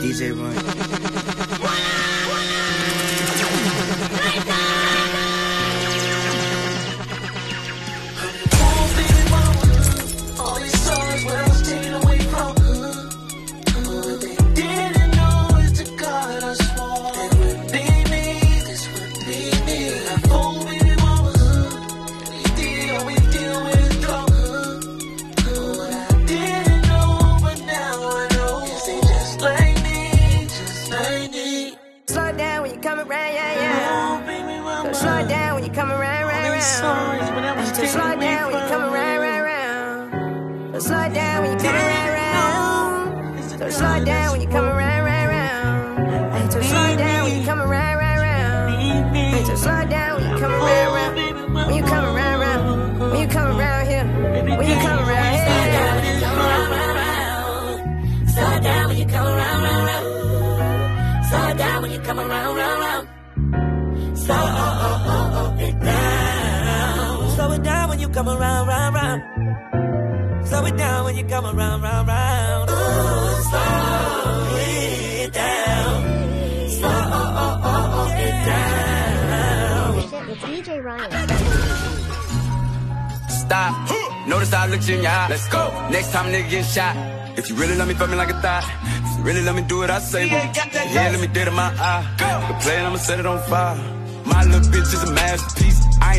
[0.00, 1.29] DJ Ryan.
[71.20, 72.70] You come around, round, round.
[72.70, 72.74] Ooh,
[73.48, 76.02] slow it down.
[76.70, 79.96] Slow it down.
[80.28, 81.28] With DJ Ryan.
[83.28, 83.72] Stop.
[84.28, 85.26] Notice I looked you in your eye.
[85.28, 85.88] Let's go.
[85.90, 86.96] Next time nigga get shot.
[87.38, 88.64] If you really love me, fuck me like a thought.
[89.06, 90.28] If you really love me, do what I say.
[90.28, 92.04] When you get here, let me dead in my eye.
[92.18, 92.54] Go.
[92.54, 93.76] The plan, I'ma set it on fire.
[94.24, 95.69] My little bitch is a masterpiece.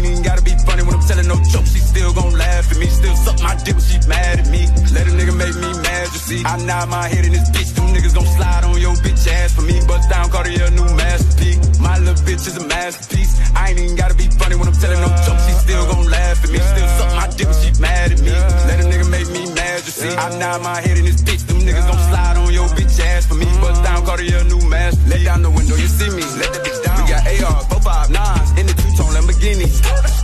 [0.02, 1.74] Ain't even gotta be funny when I'm telling no jokes.
[1.74, 2.88] She still gon' laugh at me.
[2.88, 4.66] Still suck my dick when she mad at me.
[4.98, 6.42] Let a nigga make me mad, you see.
[6.42, 7.70] I nod my head in this bitch.
[7.78, 9.78] Them niggas gon' slide on your bitch ass for me.
[9.86, 11.80] Bust down, Cartier, new masterpiece.
[11.80, 13.38] My little bitch is a masterpiece.
[13.54, 15.46] I ain't even gotta be funny when I'm telling no jokes.
[15.46, 16.58] She still gon' laugh at me.
[16.58, 18.34] Still suck my dick when she mad at me.
[18.34, 20.10] Let a nigga make me mad, you see.
[20.10, 21.46] I nod my head in this bitch.
[21.46, 23.46] Them niggas gon' slide on your bitch ass for me.
[23.62, 25.14] Bust down, Cartier, new masterpiece.
[25.14, 26.26] Let down the window, you see me.
[26.42, 26.98] Let that bitch down.
[26.98, 29.68] We got AR, 459 in the two-tone Lamborghini.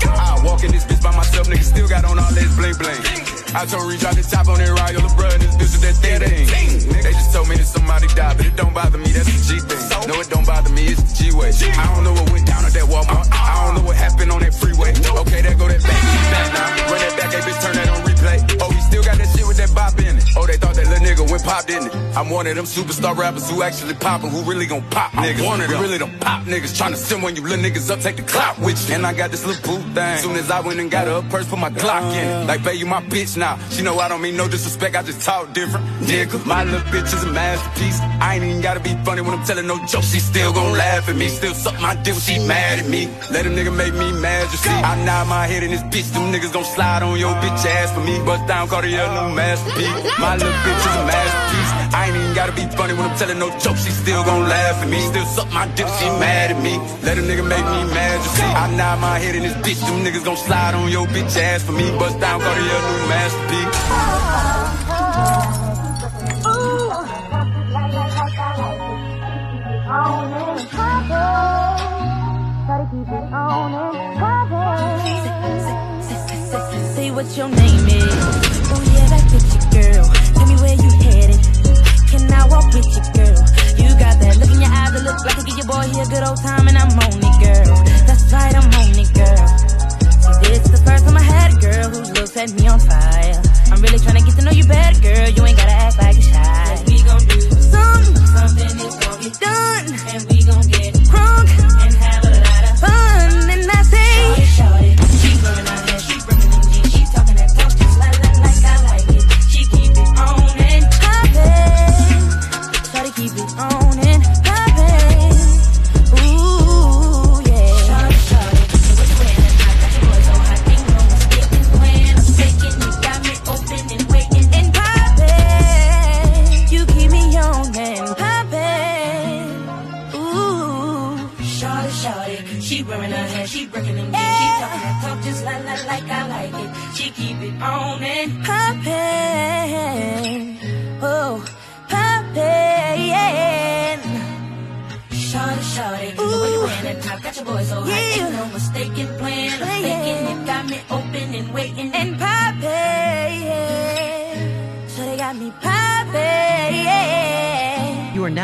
[0.05, 3.46] I walk in this bitch by myself, nigga still got on all this bling bling.
[3.57, 6.45] I told Reach out the top on that bruh, and this bitch is that thing.
[7.01, 9.57] They just told me that somebody died, but it don't bother me, that's the G
[9.65, 9.81] thing.
[10.05, 11.49] No, it don't bother me, it's the G-way.
[11.73, 13.25] I don't know what went down at that Walmart.
[13.25, 13.33] Uh-uh.
[13.33, 14.93] I don't know what happened on that freeway.
[14.93, 16.91] Okay, there go that back, back now.
[16.93, 18.37] Run that back, hey, bitch, turn that on replay.
[18.61, 20.25] Oh, he still got that shit with that bop in it.
[20.37, 21.93] Oh, they thought that little nigga went popped in it.
[22.13, 25.45] I'm one of them superstar rappers who actually poppin', who really gon' pop niggas.
[25.45, 26.77] One of them really don't pop niggas.
[26.77, 28.95] Tryna send when you little niggas up, take the clout with you.
[28.95, 30.17] And I got this little boo thing.
[30.19, 32.33] Soon as I went and got her a purse, put my Glock in it.
[32.33, 32.45] Uh.
[32.45, 33.46] Like, babe, you my bitch now.
[33.69, 35.85] She know I don't mean no disrespect, I just talk different.
[36.01, 37.99] Nigga, my little bitch is a masterpiece.
[38.19, 40.11] I ain't even gotta be funny when I'm telling no jokes.
[40.11, 41.27] She still gon' laugh at me.
[41.29, 43.07] Still suck my dick when she mad at me.
[43.31, 44.69] Let a nigga make me mad, you see.
[44.69, 46.11] I nod my head in this bitch.
[46.13, 48.17] Them niggas gon' slide on your bitch ass for me.
[48.25, 50.19] Bust down, Cartier, new masterpiece.
[50.19, 51.76] My little bitch is a masterpiece.
[51.93, 53.85] I ain't even gotta be funny when I'm telling no jokes.
[53.85, 54.99] She still gon' laugh at me.
[55.07, 56.77] Still suck my dick, she mad at me.
[57.03, 58.43] Let a nigga make me mad, you see.
[58.43, 59.79] I nod my head in this bitch.
[59.85, 61.89] Them niggas gon' slide on your bitch ass for me.
[61.97, 63.77] Bust down, Cartier, new masterpiece.
[76.95, 78.15] Say what your name is.
[78.73, 80.05] Oh yeah, that picture girl.
[80.35, 81.06] Tell me where you.
[82.17, 83.37] Can I walk with you, girl?
[83.77, 86.01] You got that look in your eyes that look like I give your boy here
[86.01, 87.77] a good old time, and I'm on it, girl.
[88.09, 89.45] That's right, I'm on it, girl.
[90.41, 93.37] This is the first time I had a girl whose looks set me on fire.
[93.69, 95.29] I'm really trying to get to know you better, girl.
[95.29, 96.83] You ain't gotta act like a shy.
[96.89, 100.96] We gon' do something, something is gon' get done, and we gon' get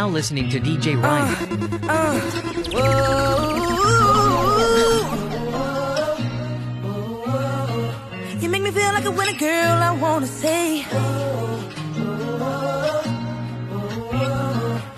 [0.03, 1.33] now listening to DJ Ryan.
[1.87, 2.19] Uh,
[2.73, 3.13] whoa.
[8.41, 9.11] You make me feel like a
[9.47, 9.75] girl.
[9.89, 10.85] I wanna say.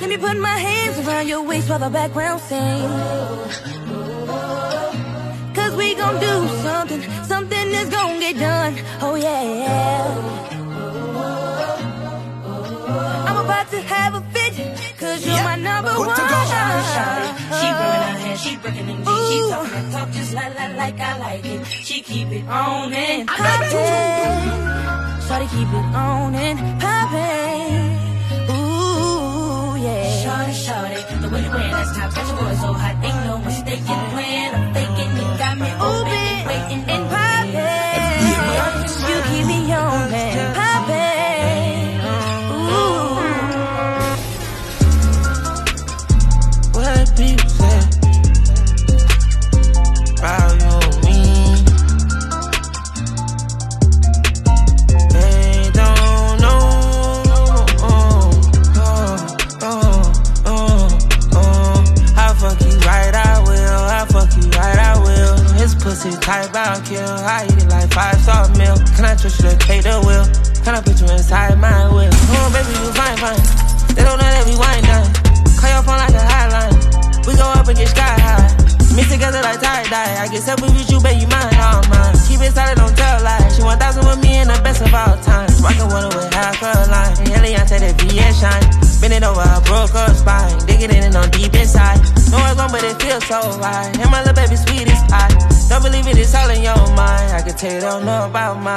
[0.02, 3.54] Let me put my hands around your waist while the background sings.
[5.58, 6.36] Cause we gon' do
[6.68, 7.66] something, something
[7.96, 8.74] gon' get done.
[9.02, 10.46] Oh yeah.
[13.28, 14.56] I'm about to have a fit,
[15.06, 16.16] cause you're my number one.
[16.16, 19.30] She burn her hair, she breaking them jeans.
[19.30, 21.66] She talk that talk just like, like, like I like it.
[21.66, 24.66] She keep it on and poppin'.
[25.26, 27.96] Shawty keep it on and poppin'.
[28.56, 30.06] Ooh, yeah.
[30.22, 32.96] Shorty, shorty, the way you wear that top, got your boy so hot.
[33.06, 34.50] Ain't no mistake in the plan.
[34.56, 34.85] I'm faking,
[97.86, 98.75] don't know about mine.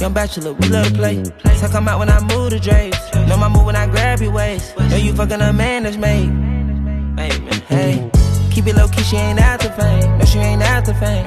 [0.00, 1.24] Young bachelor, we love to play.
[1.56, 2.98] So come out when I move the drapes.
[3.28, 4.78] Know my move when I grab your waist.
[4.78, 6.28] Know you fucking a man that's made.
[6.28, 7.42] Amen.
[7.68, 8.10] Hey,
[8.52, 10.18] keep it low key, she ain't out to fame.
[10.18, 11.26] No, she ain't out to fame.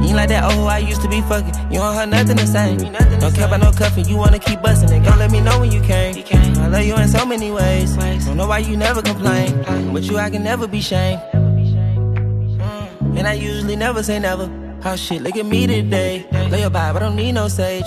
[0.00, 1.54] You ain't like that old I used to be fucking.
[1.70, 2.78] You don't have nothing the same.
[2.78, 5.04] Don't care about no cuffing, you wanna keep busting it.
[5.04, 6.16] Don't let me know when you came.
[6.58, 7.96] I love you in so many ways.
[7.96, 9.92] Don't know why you never complain.
[9.92, 11.20] But you, I can never be shamed.
[11.32, 13.18] Mm.
[13.18, 14.50] And I usually never say never.
[14.82, 16.26] How shit, look at me today.
[16.50, 17.86] Lay your vibe, I don't need no sage.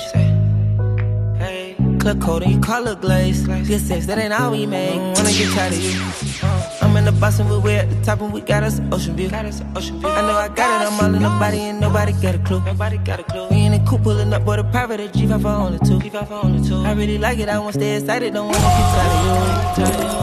[2.16, 3.46] Cold and you it glaze.
[3.46, 4.96] Good sex, that ain't all we make.
[4.96, 6.02] Wanna get tired of you.
[6.42, 8.92] Uh, I'm in the bus and we're at the top and we got us an
[8.92, 9.30] ocean view.
[9.30, 12.62] I know I got it, I'm all in the body and nobody got a clue.
[12.66, 13.48] Nobody got a clue.
[13.50, 16.00] We in the coupe pulling up, but a private at G5 for only two.
[16.00, 16.78] G5 for only two.
[16.78, 19.84] I really like it, I wanna stay excited, don't wanna get tired of you.
[19.84, 20.20] Tired of you.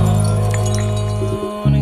[1.62, 1.80] Wanna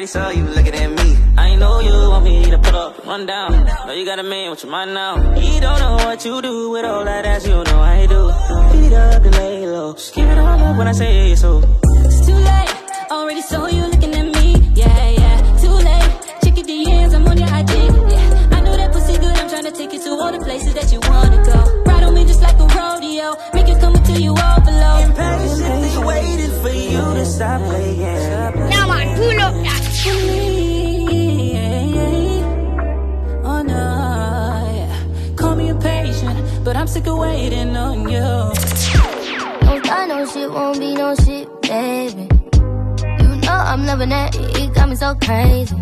[0.00, 1.18] already saw you looking at me.
[1.36, 3.52] I know you want me to put up, run down.
[3.86, 5.34] Know you got a man with your mind now.
[5.34, 8.32] He don't know what you do with all that ass, you know I do.
[8.72, 9.92] Beat up and lay low.
[9.92, 11.58] Just give it all up when I say so.
[12.06, 13.10] It's too late.
[13.10, 14.72] Already saw you looking at me.
[14.74, 15.36] Yeah, yeah.
[15.60, 16.12] Too late.
[16.44, 17.12] Check your DMs.
[17.12, 17.72] I'm on your IG.
[18.14, 18.56] Yeah.
[18.56, 19.36] I know that pussy good.
[19.36, 21.58] I'm trying to take you to all the places that you wanna go.
[21.84, 23.36] Ride on me just like a rodeo.
[23.52, 25.14] Make it come until you overload.
[25.14, 28.00] Patiently waiting for you to stop playing.
[28.00, 29.79] Now I pull up that.
[30.02, 31.82] Oh
[36.64, 38.20] but I'm sick of waiting on you.
[38.20, 42.28] Don't start no shit, won't be no shit, baby.
[43.22, 45.76] You know I'm loving that, it got me so crazy.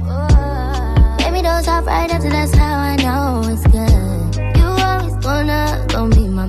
[1.89, 4.57] Right after, that's how I know it's good.
[4.57, 6.49] You always gonna, gonna be my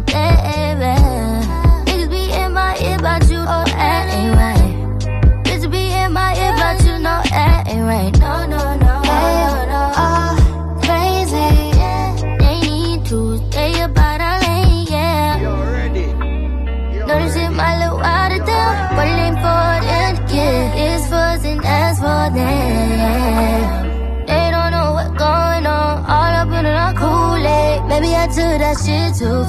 [28.70, 28.74] I
[29.14, 29.48] took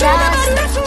[0.00, 0.79] that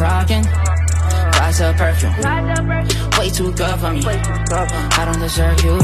[0.00, 0.42] rocking.
[0.42, 2.14] Buys a perfume.
[3.18, 4.02] Way too good for me.
[4.06, 5.76] I don't deserve you.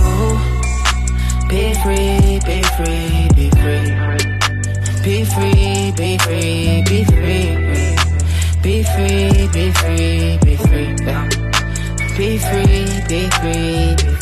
[1.49, 3.87] Be free, be free, be free.
[5.04, 7.66] Be free, be free, be free.
[8.62, 10.87] Be free, be free, be free.
[12.16, 14.15] Be free, be free, be free.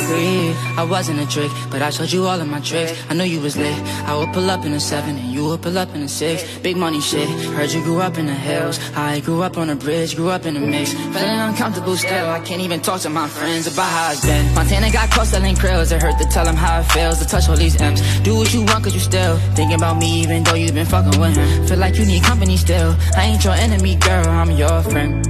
[0.76, 2.92] I wasn't a trick, but I showed you all of my tricks.
[3.08, 3.74] I knew you was lit.
[4.06, 6.58] I would pull up in a seven and you would pull up in a six.
[6.58, 7.28] Big money shit.
[7.56, 8.78] Heard you grew up in the hills.
[8.94, 10.92] I grew up on a bridge, grew up in a mix.
[10.92, 12.28] Feeling uncomfortable still.
[12.28, 14.54] I can't even talk to my friends about how it's been.
[14.54, 15.90] Montana got caught selling krills.
[15.92, 18.02] It hurt to tell him how it feels to touch all these M's.
[18.20, 21.18] Do what you want, cause you still thinking about me, even though you've been fucking
[21.20, 21.66] with him.
[21.66, 22.94] Feel like you need company still.
[23.16, 24.28] I ain't your enemy, girl.
[24.28, 25.24] I'm your friend.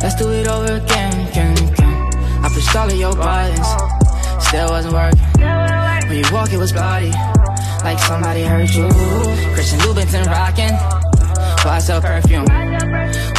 [0.00, 1.85] Let's do it over again, again, again.
[2.46, 3.66] I pushed all of your buttons,
[4.46, 5.18] still wasn't working.
[6.08, 7.10] When you walk, it was bloody,
[7.82, 8.88] like somebody hurt you.
[9.54, 10.70] Christian Louboutin rocking,
[11.64, 12.46] but I sell perfume.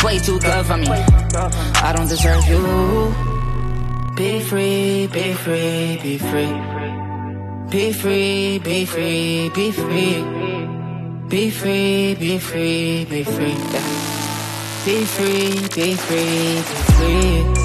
[0.03, 3.15] Way too good for me, I don't deserve you.
[4.17, 6.51] Be free, be free, be free.
[7.69, 10.23] Be free, be free, be free.
[11.29, 13.55] Be free, be free, be free.
[14.83, 17.56] Be free, be free, be free.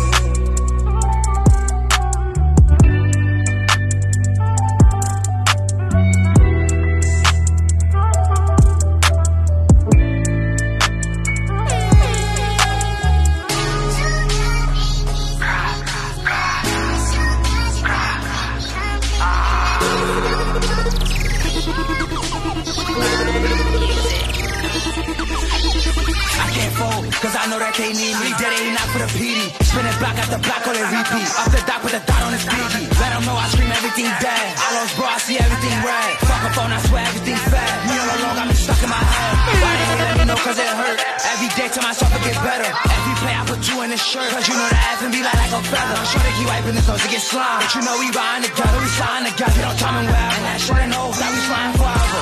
[29.73, 31.29] Spinning block after block on the repeat.
[31.33, 32.93] Off the dock with a dot on his biggie.
[33.00, 34.52] Let them know I scream everything dead.
[34.61, 36.12] I lost bro, I see everything red.
[36.29, 37.73] Fuck a phone, I swear everything's fat.
[37.88, 39.33] Me all alone got me stuck in my head.
[39.64, 41.00] Why they let me know cause it hurt?
[41.25, 42.69] Every day to myself to get better.
[42.69, 44.29] Every play I put you in the shirt.
[44.29, 46.05] Cause you know that ass and be like, like a feather.
[46.05, 47.64] Sure they keep wiping his nose to get slime.
[47.64, 49.57] But you know we riding together, we sliding together.
[49.57, 50.37] Get on time and wherever.
[50.37, 52.21] And that should've knows that we flying forever.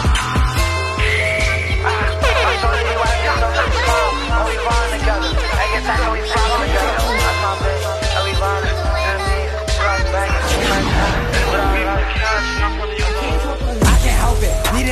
[5.98, 7.19] I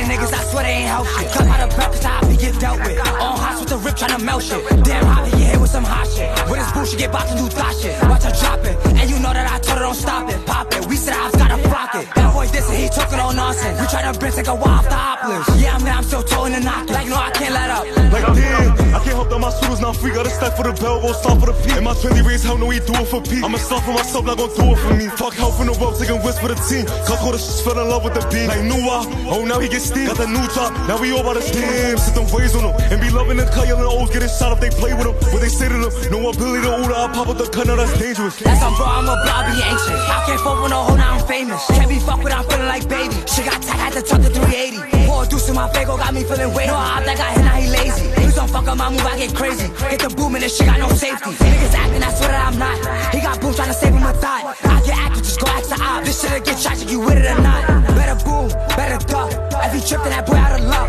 [0.05, 1.31] niggas, I swear they ain't help shit.
[1.31, 2.99] Come out of breakfast, I be get dealt with.
[2.99, 4.61] On hots with the rip tryna melt shit.
[4.83, 6.29] Damn, Javi, you hit with some hot shit.
[6.49, 7.95] With his bullshit, get boxed and do thot shit.
[8.03, 8.75] Watch her drop it.
[8.99, 10.39] And you know that I told her don't stop it.
[10.45, 10.85] Pop it.
[10.87, 12.07] We said I've gotta block it.
[12.15, 13.79] That boy this and he talking all nonsense.
[13.79, 15.61] We tryna bring take a while off the hoppers.
[15.61, 16.93] Yeah, I'm there, I'm still towing and knocking.
[16.93, 17.85] Like, no, I can't let up.
[18.09, 20.11] Like damn, I can't help that my shooters not free.
[20.11, 21.71] Gotta stack for the bell, go stop for the P.
[21.77, 24.37] And my 20 raise, hell no, we do it for i'ma start for myself, not
[24.37, 25.07] gon' do it for me.
[25.13, 26.85] Fuck help in the world, taking risks for the team.
[27.05, 28.49] Cause all the shit fell in love with the beam.
[28.49, 30.09] Like new oh now he get steam.
[30.09, 31.97] Got the new drop, now we all about the damn.
[31.97, 32.73] Sit them ways on them.
[32.89, 35.15] And be loving the cut, yelling O's getting shot if they play with them.
[35.29, 37.77] What they say to them, no ability to order, I pop with the cut, now
[37.77, 38.41] that's dangerous.
[38.41, 40.01] That's I'm bro, I'm a blob, be anxious.
[40.09, 41.61] I can't fuck with no hoe, now I'm famous.
[41.69, 43.13] Can't be fucked with, I'm feeling like baby.
[43.29, 44.99] Shit got tight, had to tuck the 380.
[45.19, 46.67] Pour deuce in my fago, got me feeling weight.
[46.67, 48.07] No, I that got hit, now he lazy.
[48.15, 49.67] Please don't fuck up my move, I get crazy.
[49.91, 51.31] Hit the boom and this shit got no safety.
[51.31, 52.79] Niggas acting, I swear that I'm not.
[53.13, 54.55] He got boom trying to save him a thought.
[54.63, 56.05] I get active, just go ask the op.
[56.05, 57.67] This shit'll get tragic, you with it or not.
[57.99, 58.47] Better boom,
[58.79, 59.35] better duck.
[59.59, 60.87] Every trip to that boy out of luck.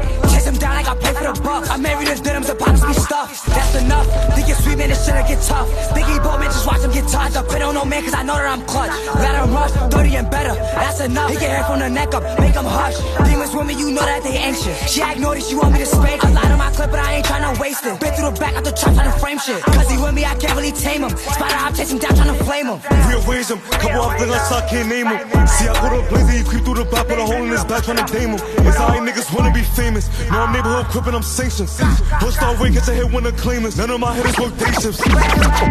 [1.51, 1.71] Buck.
[1.71, 3.47] I married the denims, the pops be stuffed.
[3.47, 4.07] That's enough.
[4.35, 5.69] Think it's sweet, man, this shit'll get tough.
[5.95, 7.37] Think he bold, man, just watch him get touched.
[7.37, 8.95] I put on no man, cause I know that I'm clutch.
[9.41, 10.55] Him rush, 30 and better.
[10.55, 11.31] That's enough.
[11.31, 12.97] He get hair from the neck up, make him hush.
[13.27, 14.77] Demons with me, you know that they anxious.
[14.93, 16.23] She act naughty, she want me to spank.
[16.25, 17.99] I lied on my clip, but I ain't tryna waste it.
[17.99, 19.63] Been through the back of the trap, tryna frame shit.
[19.63, 21.17] Cause he with me, I can't really tame him.
[21.17, 22.79] Spider, I'm chasing down, tryna flame him.
[23.09, 25.47] Real Rearrange him, couple of things I can't name him.
[25.47, 27.51] See, I go to a blazer, he creep through the back, put a hole in
[27.51, 28.41] his back, tryna dame him.
[28.67, 30.09] It's how niggas wanna be famous.
[30.31, 31.71] No, I'm neighborhood crippin', I'm sanctioned.
[32.21, 33.79] Push star way, catch a hit when the claimants.
[33.79, 35.01] None of my hitters work day shifts.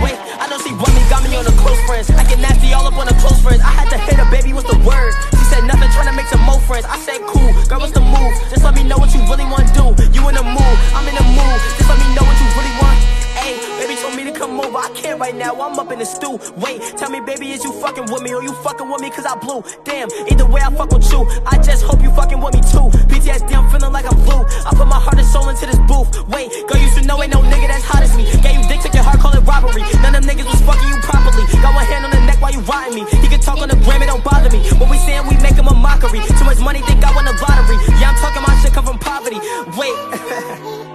[0.02, 2.10] Wait, I know she want me, got me on the close friends.
[2.10, 3.62] I get nasty all up on the close friends.
[3.62, 5.14] I had to hit her, baby, what's the word?
[5.38, 6.86] She said nothing, trying to make some more friends.
[6.90, 8.34] I said cool, girl, what's the move?
[8.50, 9.94] Just let me know what you really wanna do.
[10.10, 11.58] You in the mood, I'm in the mood.
[11.78, 13.29] Just let me know what you really want.
[13.50, 14.78] Ayy, baby told me to come over.
[14.78, 16.38] I can't right now, I'm up in the stew.
[16.62, 19.26] Wait, tell me, baby, is you fucking with me or you fucking with me cause
[19.26, 19.64] I blew?
[19.84, 21.26] Damn, either way, I fuck with you.
[21.50, 22.94] I just hope you fucking with me too.
[23.10, 24.46] PTSD, I'm feeling like I'm blue.
[24.46, 26.14] I put my heart and soul into this booth.
[26.30, 28.30] Wait, girl, you should know ain't no nigga that's hot as me.
[28.46, 29.82] Gave you dick, took your heart, call it robbery.
[30.06, 31.44] None of them niggas was fucking you properly.
[31.58, 33.04] Got one hand on the neck while you riding me.
[33.18, 34.62] He can talk on the gram, it don't bother me.
[34.78, 36.22] When we saying we make him a mockery.
[36.38, 37.82] Too much money, think I won the lottery.
[37.98, 39.42] Yeah, I'm talking my shit come from poverty.
[39.74, 40.86] Wait.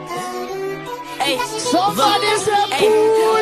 [1.24, 2.92] Hey, Somebody look, say hey,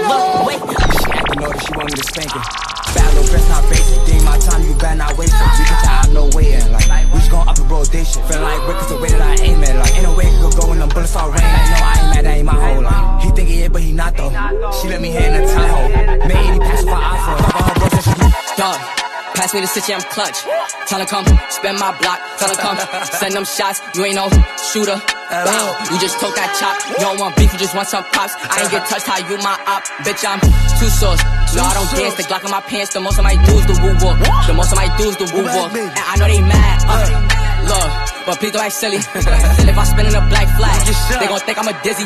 [0.06, 0.62] look, wait.
[0.62, 2.46] She acting naughty, she want me to spank it.
[2.94, 4.06] Bad little bitch, not basic.
[4.06, 5.58] Ding my time, you better not waste it.
[5.58, 6.70] You can tell I'm no way in.
[6.70, 8.22] Like, we just gon' up and roll this shit.
[8.30, 9.74] Feeling like Rick is the way that I aim at.
[9.74, 11.50] Like, ain't no way it could go when them bullets start raining.
[11.50, 13.24] Like, no, I ain't mad, that ain't my whole life.
[13.24, 14.30] He think he is, but he not though.
[14.78, 15.88] She let me hit in the Tahoe.
[16.30, 17.38] Made 80 passes for iPhone.
[17.42, 18.14] Fuck all her bros and she
[18.62, 18.78] Dog,
[19.34, 20.44] pass me the city, I'm clutch.
[20.86, 22.20] Tell her come, spend my block.
[22.38, 22.78] Tell her come,
[23.20, 23.80] send them shots.
[23.94, 24.28] You ain't no
[24.72, 25.00] shooter.
[25.32, 25.66] Bow.
[25.88, 26.76] You just took that chop.
[26.92, 28.36] You don't want beef, you just want some pops.
[28.36, 29.82] I ain't get touched, how you my op.
[30.04, 30.40] Bitch, I'm
[30.76, 31.24] too sauce.
[31.56, 32.16] No, I don't dance.
[32.20, 32.92] The Glock in my pants.
[32.92, 34.20] The most of my dudes the woo walk.
[34.46, 35.72] The most of my dudes the woo walk.
[35.72, 36.84] And I know they mad.
[36.84, 37.08] Uh,
[37.64, 37.88] look,
[38.28, 39.00] but please don't act silly.
[39.00, 40.76] If I spin in a black flag,
[41.20, 42.04] they gon' think I'm a dizzy.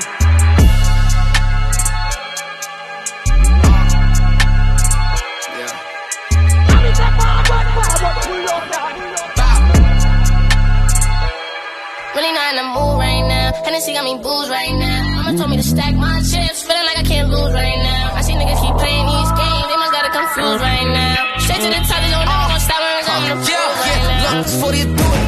[12.17, 13.53] Really not in the mood right now.
[13.61, 15.05] Hennessy got me booze right now.
[15.21, 18.17] Mama told me to stack my chips, feeling like I can't lose right now.
[18.17, 21.21] I see niggas keep playing these games, they must got it confused right now.
[21.45, 24.33] Straight to the top, they don't gonna stop I'm on the floor right now.
[24.33, 25.25] Look, before they do it,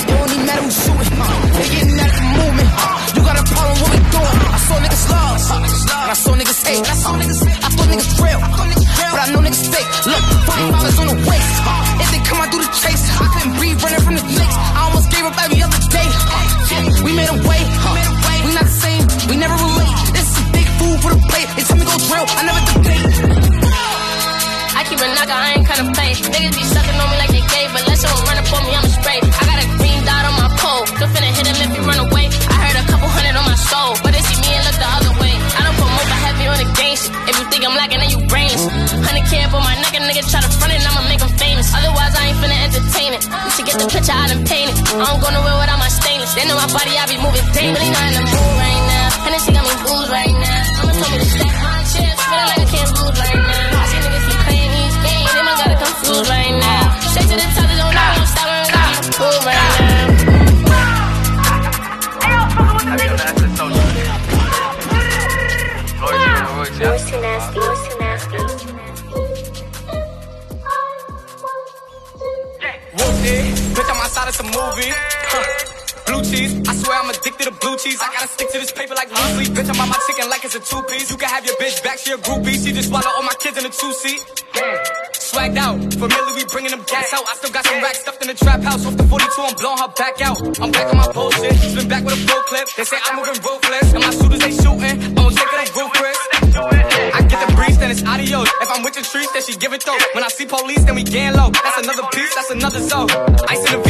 [0.00, 1.12] it don't even matter who's shooting.
[1.12, 2.70] They getting of the movement.
[3.12, 4.36] You got a problem, what we doing?
[4.48, 6.88] I saw niggas lost, and I saw niggas hate.
[6.88, 7.60] I saw niggas hate.
[7.60, 9.84] I thought niggas real, but I know niggas fake.
[10.08, 10.24] Look,
[37.58, 38.62] think I'm lacking, then you brains.
[39.02, 41.32] Hundred K up on my neck, a nigga try to front it, I'ma make him
[41.34, 41.66] famous.
[41.74, 43.22] Otherwise, I ain't finna entertain it.
[43.26, 44.78] You should get the picture, I done painted.
[44.94, 46.30] I don't go nowhere without my stainless.
[46.38, 47.74] They know my body, I be moving daily.
[47.74, 49.06] Really not in the mood right now.
[49.26, 50.62] Hennessy got me booze right now.
[50.78, 53.74] Mama told me to stack my chips, feeling like I can't lose right now.
[53.74, 56.82] I niggas keep playing these games, they must got it confused right now.
[57.10, 59.67] Straight to the top, they don't know I'm stop when I'm pool right now.
[74.38, 74.94] A movie.
[75.34, 75.42] Huh.
[76.06, 77.98] Blue cheese, I swear I'm addicted to blue cheese.
[77.98, 79.50] I gotta stick to this paper like blue sleep.
[79.50, 81.10] Bitch, I'm on my chicken like it's a two piece.
[81.10, 82.54] You can have your bitch back, she a groupie.
[82.54, 84.22] She just swallow all my kids in a two seat.
[85.18, 87.26] Swagged out, familiar, we bringing them gas out.
[87.26, 88.86] I still got some racks stuffed in the trap house.
[88.86, 90.38] Off the 42, I'm blowing her back out.
[90.62, 91.58] I'm back on my bullshit.
[91.58, 92.70] Spin back with a full clip.
[92.78, 93.92] They say I'm moving ruthless.
[93.92, 95.18] And my shooters, they shooting.
[95.18, 96.18] I'm it, they roof, Chris.
[96.58, 98.48] I get the breeze, then it's adios.
[98.62, 99.98] If I'm with the streets, then she give it though.
[100.14, 101.50] When I see police, then we gang low.
[101.50, 103.10] That's another piece, that's another zone.
[103.48, 103.87] Ice in the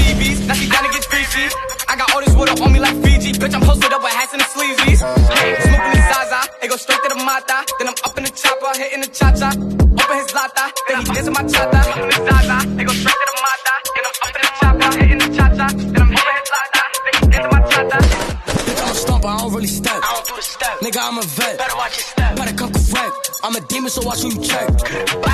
[1.39, 1.51] to.
[1.89, 3.33] I got all this water on me like Fiji.
[3.33, 4.99] Bitch, I'm posted up with hats and the sleazies.
[4.99, 7.65] Smoking the Zaza, it go straight to the mata.
[7.79, 9.51] Then I'm up in the chopper, hitting the cha cha.
[9.55, 11.81] Open his lata, then he dancing my cha cha.
[11.83, 13.75] Smoking the Zaza, it go straight to the mata.
[13.95, 15.67] Then I'm up in the chopper, hitting the cha cha.
[15.69, 17.99] Then I'm open his lata, then he dancing my cha cha.
[18.67, 20.01] Bitch, I'm a stomper, I don't really step.
[20.03, 20.75] I don't do the step.
[20.85, 21.59] Nigga, I'm a vet.
[21.59, 22.37] Better watch your step.
[22.37, 23.18] Better come correct.
[23.41, 24.69] I'm a demon, so watch who you check.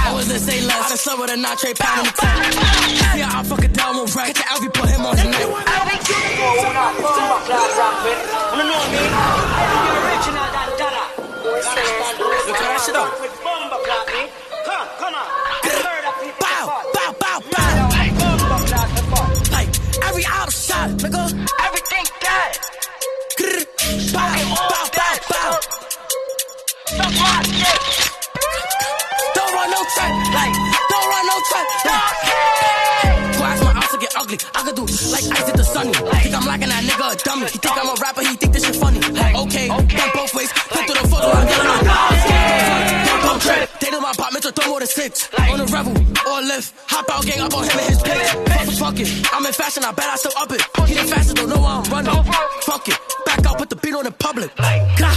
[0.07, 0.93] Always let's say less.
[0.93, 2.55] I done with a notch, trade pound in the tank.
[3.01, 4.27] How I fuck it down wreck.
[4.27, 5.49] Get the LV, put him on his neck.
[12.45, 13.09] Look that shit up.
[16.41, 17.89] Bow, bow, bow, bow.
[19.51, 19.71] Like,
[20.05, 21.33] every out shot, nigga.
[21.65, 22.59] Everything dead.
[24.13, 24.29] Bow,
[24.69, 25.61] bow, bow, bow.
[26.97, 27.74] Don't
[34.25, 34.39] ugly.
[34.55, 35.93] I could do like ice at the sunny.
[35.93, 37.47] Think I'm lacking that nigga a dummy.
[37.53, 38.99] He think I'm a rapper, he think this shit funny.
[38.99, 40.51] Okay, done both ways.
[40.53, 41.85] Put through the photo, I'm getting on
[43.29, 43.69] Don't trip.
[43.81, 45.29] They know my apartments are throw more than six.
[45.37, 46.73] On a rebel or lift.
[46.89, 48.79] Hop out, gang up on him and his pitch.
[48.81, 49.09] Fuck it.
[49.33, 50.63] I'm in fashion, I bet I still up it.
[50.89, 52.25] He the fastest, don't know why I'm running.
[52.65, 52.99] Fuck it.
[53.27, 54.51] Back out, put the beat on the public.
[54.57, 55.17] Gah,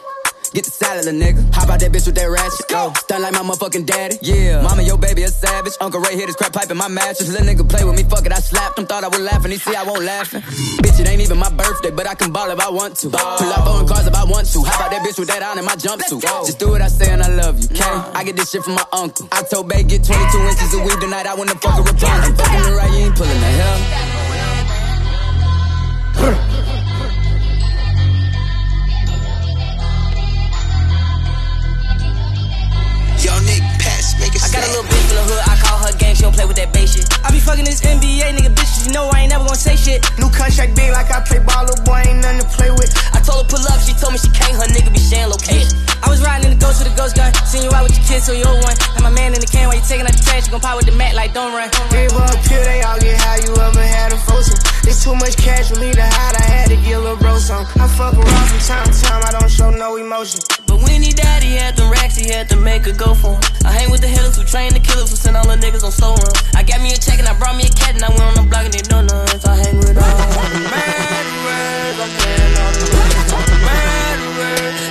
[0.53, 1.39] Get the salad, little nigga.
[1.55, 2.67] How about that bitch with that ratchet?
[2.67, 2.91] Go.
[3.07, 4.19] Stun like my motherfucking daddy.
[4.21, 4.61] Yeah.
[4.61, 5.71] Mama, your baby a savage.
[5.79, 7.31] Uncle Ray hit his crap pipe in my mattress.
[7.31, 8.85] Little nigga play with me, fuck it, I slapped him.
[8.85, 10.41] Thought I would laugh and he see I won't laughing.
[10.83, 13.09] Bitch, it ain't even my birthday, but I can ball if I want to.
[13.09, 14.59] Pull up on cars if I want to.
[14.63, 16.19] How about that bitch with that on in my jumpsuit?
[16.19, 17.87] Just do what I say and I love you, okay?
[18.11, 19.29] I get this shit from my uncle.
[19.31, 21.27] I told Bay get 22 inches of weed tonight.
[21.27, 24.20] I wanna fuck with Ain't fucking right, you ain't pulling the hell.
[34.51, 35.43] got a little bitch in the hood.
[35.47, 35.60] I
[36.01, 37.05] game, she don't play with that bass shit.
[37.21, 40.01] I be fucking this NBA nigga bitches, you know I ain't never gonna say shit.
[40.17, 42.89] New contract big like I play ball, little boy ain't nothing to play with.
[43.13, 45.77] I told her pull up, she told me she can't, her nigga be sharing location.
[46.01, 48.05] I was riding in the ghost with the ghost gun, seen you out with your
[48.09, 48.73] kids, so you old one.
[48.97, 50.75] And my man in the can while you taking out the trash, you gon' pop
[50.81, 51.69] with the mat like don't run.
[51.93, 54.57] People up here, they all get how you ever had a frozen.
[54.89, 57.37] It's too much cash for me to hide, I had to get a little bro
[57.37, 57.65] some.
[57.77, 60.41] I fuck around from time to time, I don't show no emotion.
[60.65, 63.37] But when he died, he had the racks, he had to make a go for
[63.37, 63.41] him.
[63.65, 65.90] I hang with the hitters who train the killers who send all the niggas on
[65.99, 66.31] on so.
[66.55, 68.35] I got me a check and I brought me a cat and I went on
[68.35, 69.01] the block and they know.
[69.01, 71.97] I hang with all the murderers.
[71.99, 72.13] I'm.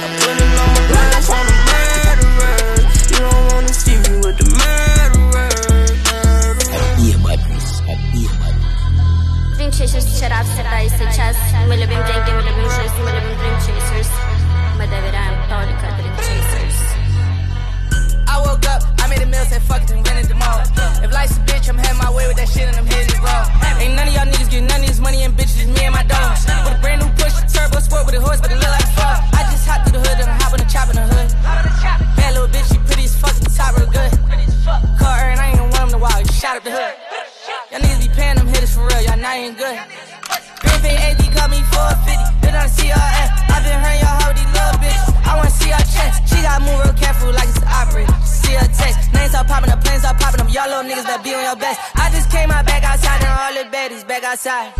[0.01, 3.11] I'm putting all my blunts on the murderers.
[3.11, 5.59] You don't wanna see me with the murderers.
[9.57, 11.37] Drink shit, shut up, shut up, shut up.
[11.69, 14.11] Мы любим деньги, мы любим жизнь, мы любим дрим чизерс.
[14.79, 15.20] Мы доверяем.
[19.31, 20.61] Made said fuck and rented them all.
[21.03, 23.23] If life's a bitch, I'm heading my way with that shit and I'm hitting it
[23.23, 23.47] raw.
[23.79, 26.03] Ain't none of y'all niggas get none of this money and bitches, me and my
[26.03, 26.45] dogs.
[26.67, 29.23] With a brand new push, turbo sport with a horse, but it look like fuck.
[29.39, 31.31] I just hop through the hood and I hop on the chop in the hood.
[32.19, 34.11] Bad little bitch, she pretty as fuck, the top real good.
[34.99, 36.95] Car her and I ain't gonna want him to walk, shot up the hood.
[37.71, 39.79] Y'all niggas be paying them hitters for real, y'all not even good.
[40.83, 43.31] Bay AD called me 450, then I see her ass.
[43.53, 45.10] I been hurting y'all how these little bitches.
[45.51, 46.31] I see her chest.
[46.31, 48.15] She got move real careful like it's the operator.
[48.23, 49.11] See her text.
[49.11, 50.49] Names start popping up, planes start popping up.
[50.55, 51.83] Y'all little niggas that be on your best.
[51.99, 54.71] I just came out back outside and all the baddies back outside.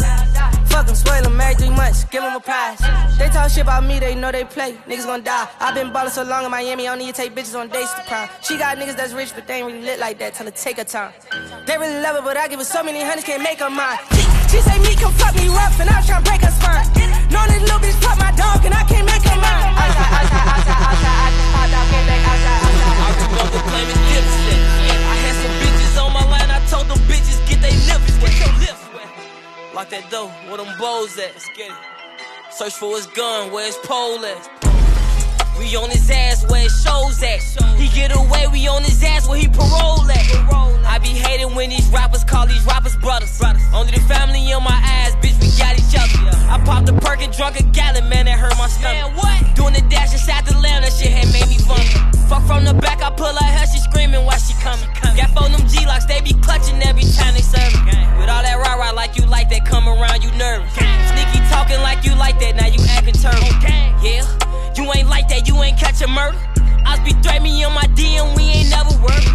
[0.71, 2.79] Fuck them, spoil them every three months, give them a prize.
[3.19, 4.79] They talk shit about me, they know they play.
[4.87, 5.49] Niggas gonna die.
[5.59, 7.93] i been ballin' so long in Miami, I don't need to take bitches on dates
[7.95, 8.31] to prime.
[8.47, 10.35] She got niggas that's rich, but they ain't really lit like that.
[10.35, 11.11] Tell her take her time.
[11.67, 13.99] They really love her, but I give her so many hundreds, can't make her mine.
[14.47, 17.10] She say me come fuck me rough, and I'm tryna break her spine.
[17.31, 19.71] Know this little bitch fuck my dog, and I can't make her mine.
[19.79, 22.99] Outside, outside, outside, outside, I just popped out, came back outside, outside.
[23.01, 24.61] I remember blaming Dipset.
[24.91, 28.35] I had some bitches on my line, I told them bitches get they lips wet.
[28.35, 29.09] Your lips wet.
[29.75, 31.33] Lock that door, where them bows at?
[31.35, 31.79] Let's get it.
[32.51, 34.70] Search for his gun, where his pole at?
[35.59, 37.41] We on his ass where it shows at.
[37.79, 40.27] He get away, we on his ass where he parole at.
[40.87, 43.41] I be hating when these rappers call these rappers brothers.
[43.73, 46.37] Only the family on my ass, bitch, we got each other.
[46.51, 49.17] I popped a perk and drunk a gallon, man, that hurt my stomach.
[49.17, 49.39] what?
[49.55, 51.95] Doing the dash inside the lamb, that shit had made me vomit.
[52.27, 54.87] Fuck from the back, I pull her hair, she screaming while she coming.
[55.15, 57.95] Got four them G-locks, they be clutching every time they serve me.
[58.19, 60.73] With all that rah-rah like you like that, come around, you nervous.
[60.75, 63.47] Sneaky talking like you like that, now you acting turtle.
[64.03, 64.27] Yeah,
[64.77, 66.39] you ain't like that, you ain't catch a murder.
[66.85, 69.27] I be threat me on my DM, we ain't never worked.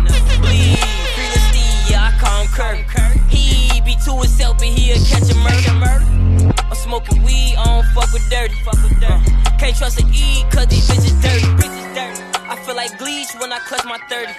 [0.41, 0.80] Bleed,
[1.15, 3.15] free the Steve, yeah, I call him Kirk.
[3.30, 6.56] He be to himself, but he'll catch a murder.
[6.58, 8.56] I'm smoking weed, I don't fuck with dirty.
[8.67, 9.24] Uh,
[9.58, 11.45] can't trust a E, cause these bitches dirty.
[11.62, 12.21] Bitches dirty.
[12.50, 14.32] I feel like Gleech when I clutch my 30.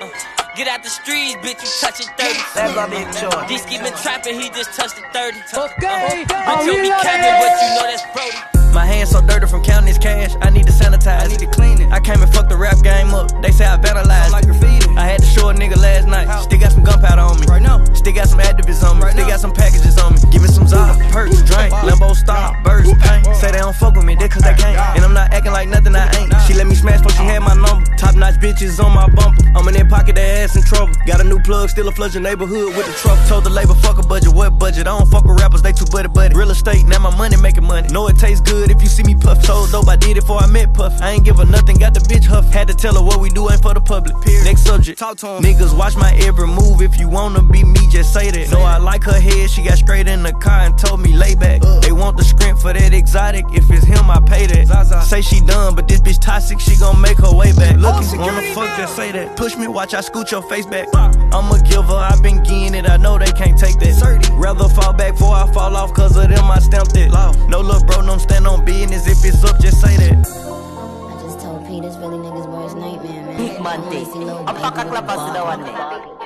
[0.00, 2.36] Uh, get out the streets, bitch, you touching 30.
[2.54, 3.48] That's my big choice.
[3.48, 5.40] These been trapping, he just touched the 30.
[5.56, 8.60] Okay, Uh, I'm bitch, you be capping, but you know that's Brody.
[8.74, 10.30] My hands so dirty from counting this cash.
[10.42, 11.24] I need to sanitize.
[11.24, 11.90] I need to clean it.
[11.90, 13.32] I came and fucked the rap game up.
[13.42, 14.30] They say I vandalized.
[14.30, 14.86] like graffiti.
[14.96, 16.28] I had to show a nigga last night.
[16.44, 17.46] Still got some gunpowder on me.
[17.48, 17.82] Right now.
[17.94, 19.10] Still got some activists on me.
[19.10, 20.20] Still got some packages on me.
[20.30, 23.26] Give me some Zod, perks, drink, Limbo stop, birds, paint.
[23.36, 24.78] Say they don't fuck with me, they cause they can't.
[24.96, 26.32] And I'm not acting like nothing I ain't.
[26.46, 27.84] She let me smash, but she had my number.
[27.96, 29.42] Top notch bitches on my bumper.
[29.54, 30.94] I'm in their pocket, their ass in trouble.
[31.06, 33.18] Got a new plug, still a flood your neighborhood with the truck.
[33.28, 34.86] Told the labor, fuck a budget, what budget?
[34.86, 36.34] I don't fuck with rappers, they too buddy buddy.
[36.34, 37.88] Real estate, now my money making money.
[37.88, 39.42] Know it tastes good if you see me puff.
[39.44, 41.00] Told dope, I did it before I met Puff.
[41.00, 42.46] I ain't give her nothing, got the bitch huff.
[42.52, 44.14] Had to tell her what we do ain't for the public.
[44.22, 44.44] Period.
[44.44, 44.98] Next subject.
[44.98, 45.42] Talk to him.
[45.42, 46.82] Niggas watch my every move.
[46.82, 48.50] If you wanna be me, just say that.
[48.50, 51.34] Know I like her head, she got straight in the car and told me lay
[51.34, 51.62] back.
[51.62, 51.80] Uh.
[51.80, 53.44] They want the script for that exotic.
[53.52, 55.04] If it's him, I pay that.
[55.04, 57.76] Say she done, but this bitch toxic, she gon' make her way back.
[57.76, 59.36] Looking, wanna fuck, just say that.
[59.36, 60.88] Push me, watch I scoot your face back.
[60.94, 64.30] I'm a giver, i been getting it, I know they can't take that.
[64.34, 67.10] Rather fall back before I fall off, cause of them I stamped it.
[67.48, 69.06] No look, bro, don't stand on business.
[69.06, 70.18] If it's up, just say that.
[70.18, 73.36] I just told Pete it's really niggas' worst nightmare, man.
[73.36, 74.04] Big Monday.
[74.46, 76.20] Apakaklapas daw ane.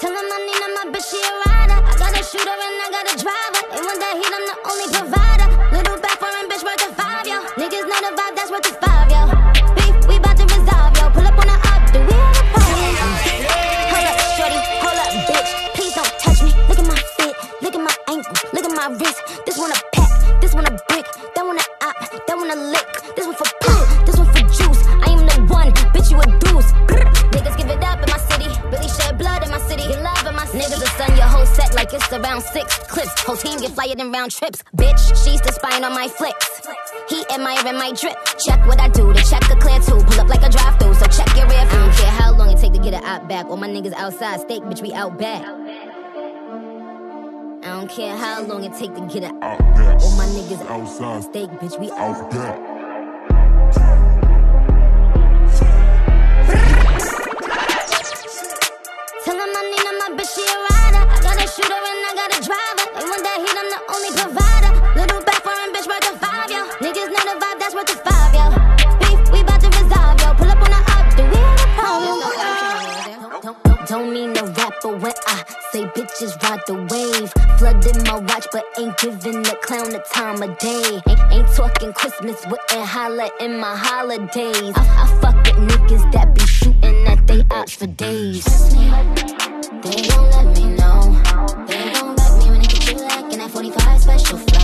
[0.00, 1.78] Tell him I need my bitch, she a rider.
[1.80, 3.62] I got a shooter and I got a driver.
[3.72, 5.48] They want that heat, I'm the only provider.
[5.72, 6.85] Little back foreign bitch worth
[37.96, 38.16] drip.
[38.38, 40.04] Check what I do, the check the clear too.
[40.04, 41.90] Pull up like a drive through, so check your rear view.
[41.96, 43.46] Care how long it take to get it out back.
[43.46, 45.42] All my niggas outside, steak, bitch, we out back.
[47.64, 49.58] I don't care how long it take to get it out.
[49.58, 52.75] Back All my niggas outside, steak, bitch, we out back.
[77.86, 81.00] In my watch, but ain't giving the clown the time of day.
[81.06, 84.72] Ain't, ain't talking Christmas, wouldn't holla in my holidays.
[84.76, 88.44] I, I fuck with niggas that be shooting at they ops for days.
[88.72, 91.22] They gon' let me know.
[91.66, 94.55] They gon' let me when they get you like in that 45 special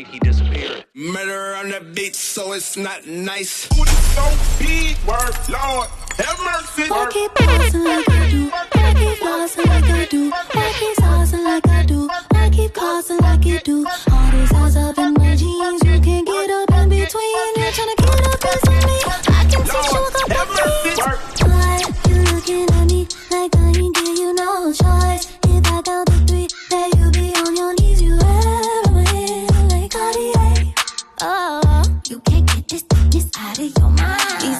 [0.00, 0.84] night he disappeared?
[0.94, 3.66] Murder on the beat, so it's not nice.
[3.74, 4.24] Who the so
[4.58, 6.90] big word, Lord, have mercy.
[6.90, 8.50] I keep pausing like I do.
[8.52, 10.32] I keep flossing like I do.
[10.34, 12.08] I keep saucing like I do.
[12.32, 13.86] I keep causing like you do.
[14.12, 15.82] All these eyes up in my jeans.
[15.84, 17.52] You can't get up in between.
[17.56, 18.96] You're trying to get up in me.
[19.06, 20.98] I can teach you a couple things.
[21.42, 25.29] Why you looking at me like I ain't give you no choice?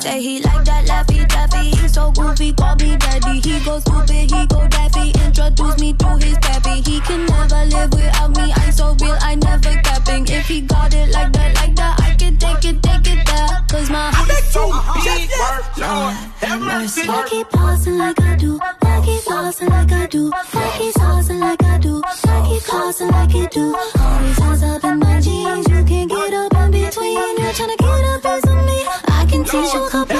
[0.01, 1.71] Say he like that laffy taffy.
[1.71, 3.41] He so goofy, call me daddy.
[3.41, 5.11] He go stupid, he go daffy.
[5.25, 6.81] Introduce me to his pappy.
[6.81, 8.53] He can never live without me.
[8.53, 10.27] I'm so real, I never capping.
[10.29, 13.49] If he got it like that, like that, I can take it, take it there.
[13.69, 14.73] Cause my heart is So
[15.05, 15.31] big
[15.79, 17.03] Lord, have mercy.
[17.09, 18.59] I keep pausing like I do.
[18.61, 20.33] I keep flossing like I do.
[20.35, 22.03] I keep saucing like I do.
[22.05, 23.75] I keep causing like you do.
[23.75, 24.90] All these eyes up
[29.61, 30.20] I can teach you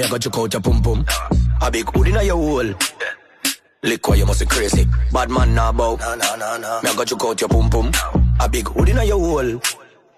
[0.00, 1.04] Me a go check out your pum pum.
[1.60, 2.74] A big hood inna your hole.
[3.82, 4.86] Lick why you must be crazy.
[5.12, 5.96] Bad man nah bow.
[5.96, 6.80] No, no, no, no.
[6.82, 7.92] Me a go check out your pum pum.
[8.40, 9.60] A big hood inna your hole.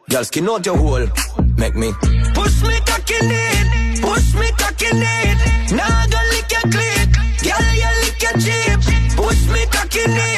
[0.09, 1.09] Girl, skin out your hole.
[1.57, 1.91] Make me
[2.33, 5.73] Push me cock in it, push me cock in it.
[5.73, 7.11] Now go lick your clit,
[7.43, 8.81] girl you lick your chip.
[9.17, 10.32] Push me cock in it,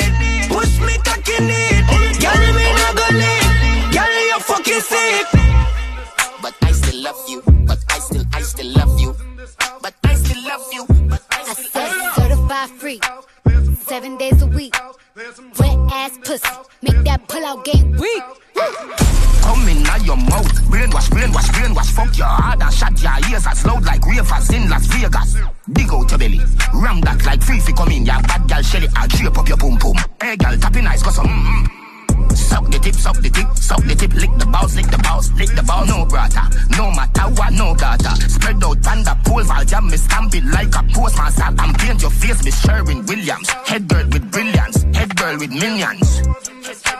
[16.24, 16.48] pussy.
[16.82, 18.22] Make that pull out game weak.
[19.42, 20.50] Come in now your mouth.
[20.70, 21.90] Brainwash, brainwash, brainwash.
[21.92, 25.36] Fuck your heart and shut your ears as loud like ravers in Las Vegas.
[25.72, 26.40] Dig out your belly.
[26.72, 28.06] Ram that like free come in.
[28.06, 28.88] Ya bad gal shelly.
[28.96, 29.96] I drape up your pum pum.
[30.20, 31.83] Hey gal, tapping nice cause some mm mm.
[32.36, 35.30] Suck the tip, suck the tip, suck the tip, lick the balls, lick the balls,
[35.32, 35.88] lick the balls.
[35.88, 38.14] No brata, no matter what, no gata.
[38.28, 42.10] Spread out panda pole, val jam me stamp it like a postmaster and paint your
[42.10, 43.48] face with Sherwin Williams.
[43.66, 46.22] Head girl with brilliance, head girl with minions.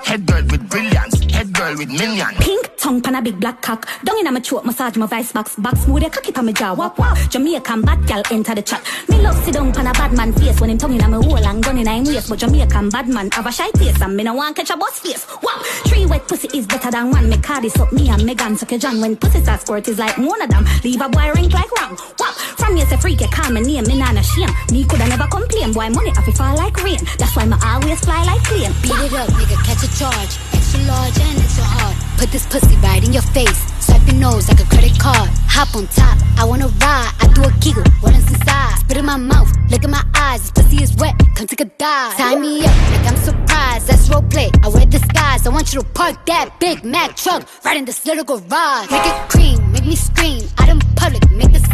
[0.04, 2.36] Head girl with brilliance, head girl with minions.
[2.38, 3.88] Pink tongue pan a big black cock.
[4.04, 5.56] Down in a my throat, massage my vice box.
[5.56, 6.74] Back smooth, ya cocky pan my jaw.
[6.74, 7.16] Wap wap.
[7.30, 8.82] Jamaican bad gal enter the chat.
[9.08, 11.16] Me love sit down pan a bad man face when him tongue in a my
[11.16, 12.28] hole and gun in a him waist.
[12.28, 15.00] But Jamaican bad man have a shy face and me no want catch a boss
[15.00, 15.26] face.
[15.42, 15.64] Wap.
[15.88, 17.28] Three wet pussy is better than one.
[17.28, 19.00] Me call this up me and Megan suck a John.
[19.00, 20.64] When pussy start squirt is like one of them.
[20.84, 21.96] Leave a boy ring like ram.
[22.18, 22.34] Wap.
[22.60, 23.84] From you say freak, you call me name.
[23.84, 24.50] Me nah no shame.
[24.70, 25.72] Me coulda never complain.
[25.72, 27.00] Boy money have to fall like rain.
[27.18, 28.72] That's why me always fly like plane.
[28.82, 30.38] Beat it up, nigga, catch a charge.
[30.52, 31.96] Extra large and extra hard.
[32.18, 33.60] Put this pussy right in your face.
[33.84, 35.30] Swipe your nose like a credit card.
[35.46, 37.12] Hop on top, I wanna ride.
[37.20, 38.78] I do a giggle, what is inside?
[38.80, 40.42] Spit in my mouth, look in my eyes.
[40.42, 42.16] This pussy is wet, come take a dive.
[42.16, 43.86] Tie me up like I'm surprised.
[43.86, 44.50] That's role play.
[44.62, 45.46] I wear disguise.
[45.46, 48.90] I want you to park that Big Mack truck right in this little garage.
[48.90, 50.42] Make it cream, make me scream.
[50.58, 51.73] Out in public, make the.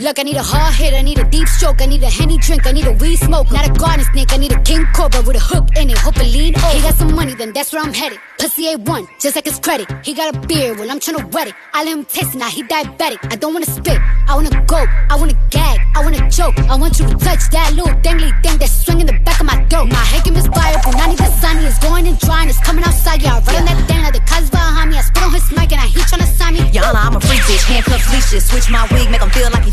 [0.00, 2.38] Look, I need a hard hit, I need a deep stroke, I need a henny
[2.38, 5.22] drink, I need a weed smoke, not a garden snake, I need a king cobra
[5.22, 5.98] with a hook in it.
[5.98, 6.76] Hope it lean over.
[6.76, 8.18] He got some money, then that's where I'm headed.
[8.38, 9.86] Pussy A1, just like his credit.
[10.04, 11.54] He got a beard, well I'm tryna wet it.
[11.74, 13.32] I let him taste it, now he diabetic.
[13.32, 16.58] I don't wanna spit, I wanna go, I wanna gag, I wanna choke.
[16.70, 19.62] I want you to touch that little dangly thing that's swinging the back of my
[19.66, 19.88] throat.
[19.88, 20.72] My head is fire,
[21.12, 21.64] even sunny.
[21.64, 23.22] It's going and drying, it's coming outside.
[23.22, 24.96] Yeah, I run that thing like the cuz behind me.
[24.98, 26.60] I spit on his mic and I heat tryna sign me.
[26.72, 28.44] Yana, I'm a freak bitch, handcuffs, leashes.
[28.48, 29.72] Switch my wig, make him feel like he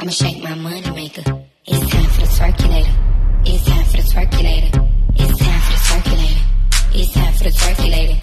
[0.00, 1.22] I'ma shake my money maker.
[1.66, 2.90] It's time for the circulator.
[3.44, 4.88] It's time for the circulator.
[5.14, 6.40] It's time for the circulator.
[6.94, 8.14] It's time for the circulator.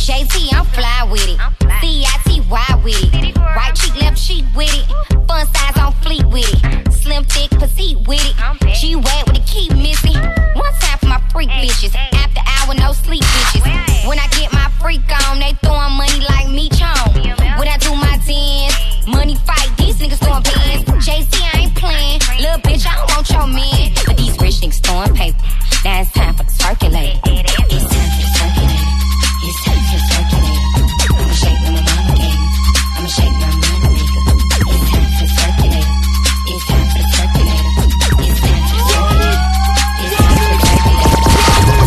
[0.00, 1.38] JT, I'm fly with it.
[1.82, 3.36] C-I-T-Y with it.
[3.36, 4.86] Right cheek, left cheek with it.
[5.28, 6.92] Fun size on fleet with it.
[6.94, 8.74] Slim, thick, petite with it.
[8.74, 10.16] She wet with the key missing.
[10.16, 11.94] One time for my freak bitches.
[11.94, 14.08] After hour, no sleep bitches.
[14.08, 17.12] When I get my freak on, they throwing money like me chong.
[17.58, 18.05] When I do my
[23.46, 23.92] don't want your man.
[24.06, 25.38] But these rich niggas throwing paper.
[25.84, 27.20] Now it's time for the circulator.
[27.24, 27.86] It's time for the
[28.36, 28.86] circulator.
[29.46, 30.64] It's time for the circulator.
[31.16, 32.38] I'ma shake my mama gave.
[32.96, 34.20] I'ma shake my money maker.
[34.66, 35.86] It's time for the circulator.
[36.46, 37.66] It's time for the circulator.
[38.26, 39.38] It's time for the circulator.
[40.02, 41.14] It's time for the circulator.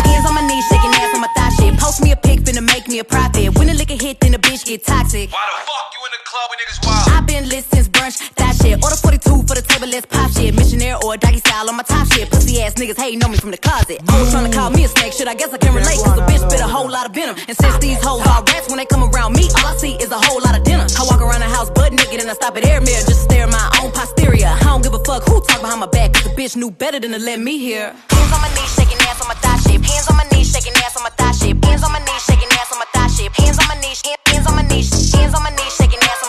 [0.08, 1.74] Hands on my knees, shaking ass on my thigh shit.
[1.80, 3.58] Post me a pic, finna make me a profit.
[3.58, 5.32] When the liquor hit, then the bitch get toxic.
[5.32, 7.10] Why the fuck you in the club when niggas wild?
[7.12, 8.82] I've been lit since brunch, that shit.
[8.84, 9.44] Order 42
[9.80, 10.54] for the let's pop shit.
[10.54, 12.30] Missionaire or doggy style on my top shit.
[12.30, 14.00] Pussy ass niggas hating on me from the closet.
[14.10, 15.28] Always trying to call me a snake, shit.
[15.28, 16.00] I guess I can relate.
[16.04, 17.36] Cause a bitch spit a whole lot of venom.
[17.48, 20.12] And since these hoes are rats, when they come around me, all I see is
[20.12, 20.86] a whole lot of dinner.
[21.00, 23.28] I walk around the house butt naked and I stop at air mirror just to
[23.28, 24.52] stare at my own posterior.
[24.52, 27.00] I don't give a fuck who talk behind my back, cause the bitch knew better
[27.00, 27.96] than to let me hear.
[28.12, 29.84] Hands on my knees, shaking ass on my thigh shape.
[29.84, 31.64] Hands on my knees, shaking ass on my thigh shape.
[31.64, 33.34] Hands on my knees, shaking ass on my thigh shape.
[33.34, 36.29] Hands on my knees, hands on my knees, hands on my knees, shaking ass on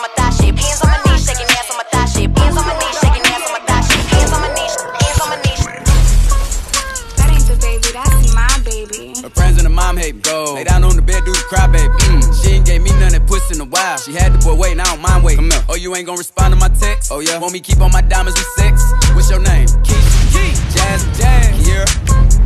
[10.31, 10.53] go.
[10.55, 11.91] Lay down on the bed, do the cry, baby.
[12.07, 12.23] Mm.
[12.39, 13.97] She ain't gave me none that puss in a while.
[13.97, 15.49] She had the boy waiting, I don't mind waiting.
[15.67, 17.11] Oh, you ain't gonna respond to my text?
[17.11, 17.39] Oh, yeah.
[17.39, 18.81] Want me keep on my diamonds with sex?
[19.13, 19.67] What's your name?
[19.83, 20.07] Keith.
[20.31, 20.57] Keith.
[20.73, 21.03] Jazz.
[21.19, 21.51] Jazz.
[21.59, 21.87] Kiera.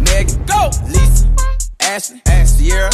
[0.01, 0.37] Megan.
[0.45, 0.73] Go.
[0.89, 1.29] Lisa.
[1.79, 2.21] Ashley.
[2.25, 2.69] Ashley.
[2.69, 2.91] Sierra.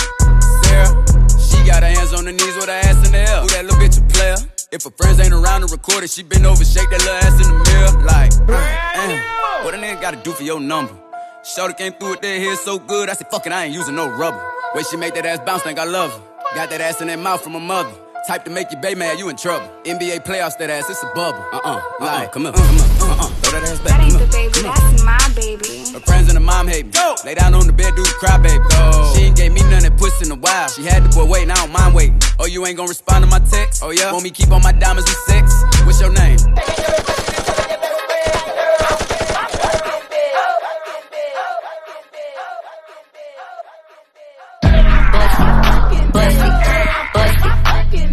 [0.64, 0.92] Sarah.
[1.39, 3.42] She got her hands on her knees with her ass in the air.
[3.42, 4.38] Who that little bitch a player?
[4.72, 7.36] If her friends ain't around to record it, she been over, shake that little ass
[7.44, 7.92] in the mirror.
[8.08, 10.96] Like, damn, what a nigga gotta do for your number?
[11.44, 13.96] Shorty came through with that hair so good, I said, fuck it, I ain't using
[13.96, 14.42] no rubber.
[14.74, 16.22] Way she make that ass bounce, think I love her.
[16.55, 17.91] Got that ass in that mouth from her mother.
[18.26, 19.67] Type to make you bay mad, you in trouble.
[19.84, 21.43] NBA playoffs, that ass, it's a bubble.
[21.51, 23.99] Uh uh, like, come on, come on, uh uh, throw that ass back.
[23.99, 25.91] That ain't the baby, that's my baby.
[25.91, 26.91] Her friends and her mom hate me.
[26.93, 27.15] Go.
[27.26, 28.63] Lay down on the bed, do the cry, baby.
[28.69, 29.13] Go.
[29.15, 30.69] She ain't gave me none that puss in a while.
[30.69, 32.19] She had the boy waiting, I don't mind waiting.
[32.39, 33.84] Oh, you ain't gonna respond to my text?
[33.84, 34.11] Oh, yeah?
[34.13, 35.51] Want me keep on my diamonds with sex?
[35.84, 36.38] What's your name?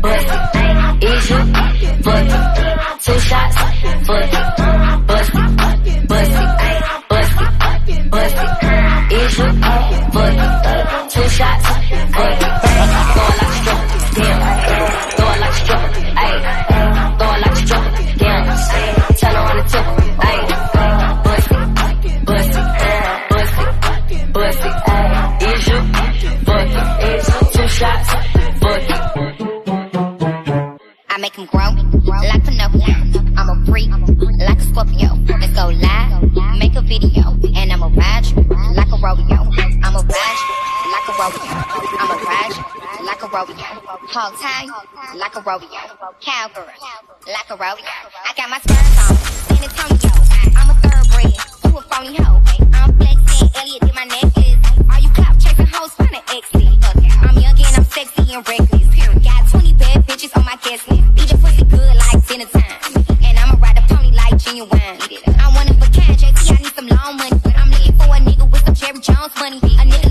[0.00, 1.38] Is you
[2.28, 2.38] it?
[3.02, 3.56] Two shots,
[4.22, 4.38] it.
[5.06, 6.08] Bust it, bust it,
[7.08, 7.32] bust
[7.88, 8.36] it, bust
[9.38, 9.48] you
[10.38, 11.10] it?
[11.10, 11.66] Two shots.
[12.14, 13.80] Throw it like a
[14.14, 14.47] damn.
[31.50, 31.70] grow
[32.22, 32.94] like Pinocchio.
[33.36, 33.90] I'm a freak
[34.38, 35.14] like a Scorpio.
[35.28, 38.42] Let's go live, make a video, and I'ma ride you
[38.74, 39.40] like a rodeo.
[39.82, 40.54] I'ma ride you
[40.92, 41.52] like a rodeo.
[42.00, 43.68] I'ma ride you like a rodeo.
[44.08, 44.66] Hog tie
[45.16, 45.68] like a rodeo.
[46.20, 46.66] Cowgirl
[47.26, 47.84] like a rodeo.
[47.84, 50.12] I got my spurs on, San Antonio.
[50.56, 51.34] I'm a third bread.
[51.64, 52.40] you a phony hoe.
[52.72, 54.56] I'm flexing, Elliot did my necklace.
[54.88, 56.68] Are you cop chasing hoes, find an exit.
[57.22, 58.88] I'm young and I'm sexy and reckless.
[59.24, 59.67] Got 20
[60.18, 61.02] bitches on my guest list.
[61.16, 63.18] Eat the pussy good like dinner time.
[63.22, 64.98] And I'ma ride a pony like Ginuwine.
[65.38, 67.38] I want it for kind, JT, I need some long money.
[67.42, 69.58] But I'm looking for a nigga with some Jerry Jones money.
[69.58, 70.07] A nigga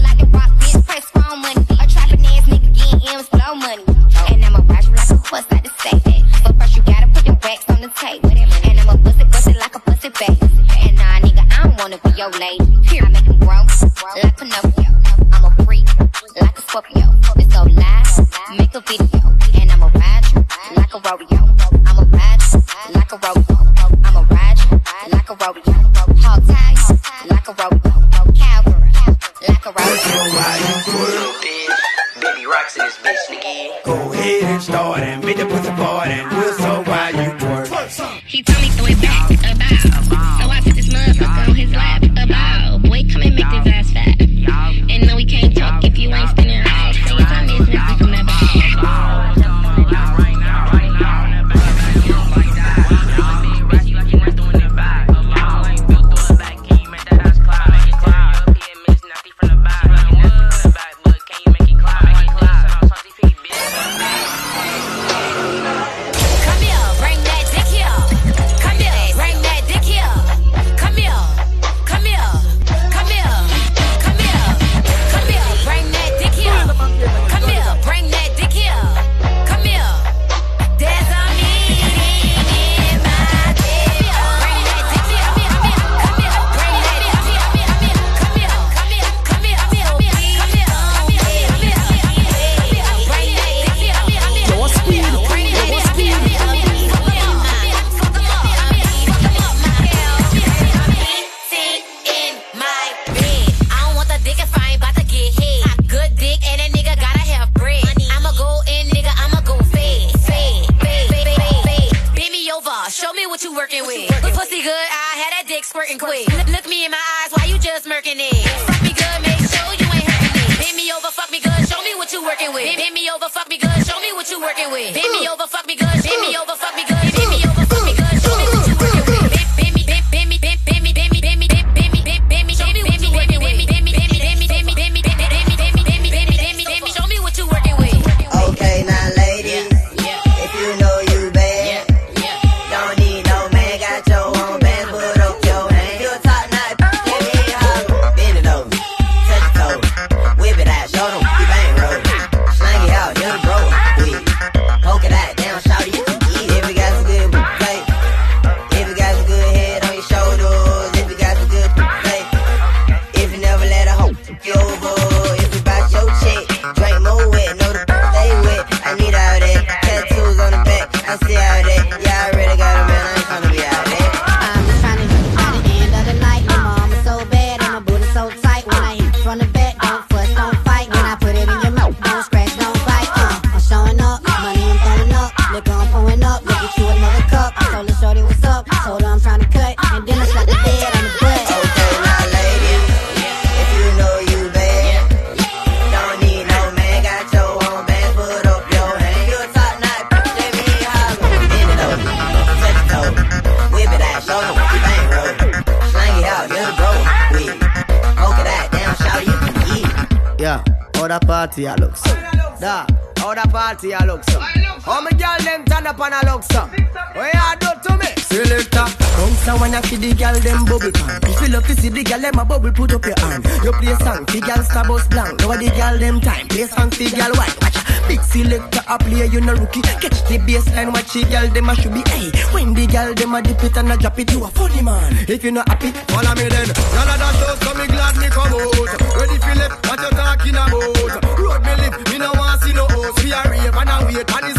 [221.88, 223.45] see the gal them a bubble, put up your hand.
[223.63, 225.39] You play song, fi gal Starbucks blank.
[225.39, 227.55] Now the gal them time, play song fi gal white.
[227.61, 229.81] Watch big selector a player, you no rookie.
[229.81, 232.03] Catch the baseline, watch the gal them a should be.
[232.11, 234.81] Hey, when the gal them a dip it and a drop it, you a funny
[234.81, 235.13] man.
[235.27, 236.67] If you no happy, follow me then.
[236.67, 238.75] None of that shows, so me glad me come out.
[239.15, 241.39] Ready Philip, what you talking about?
[241.39, 243.23] Road me live, me no want see no host.
[243.23, 244.57] We a rave and a wait, and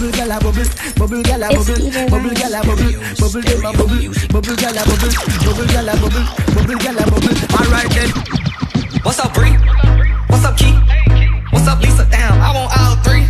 [0.00, 0.64] bubble gala bubble
[0.96, 2.88] bubble gala bubble bubble gala bubble
[3.20, 5.12] bubble gala bubble bubble gala bubble
[5.44, 6.24] bubble gala bubble
[6.54, 7.36] bubble gala bubble.
[7.52, 8.08] All right then.
[9.02, 9.52] What's up Bree?
[10.28, 10.72] What's up Key?
[11.50, 12.08] What's up Lisa?
[12.10, 13.28] Damn I want all three.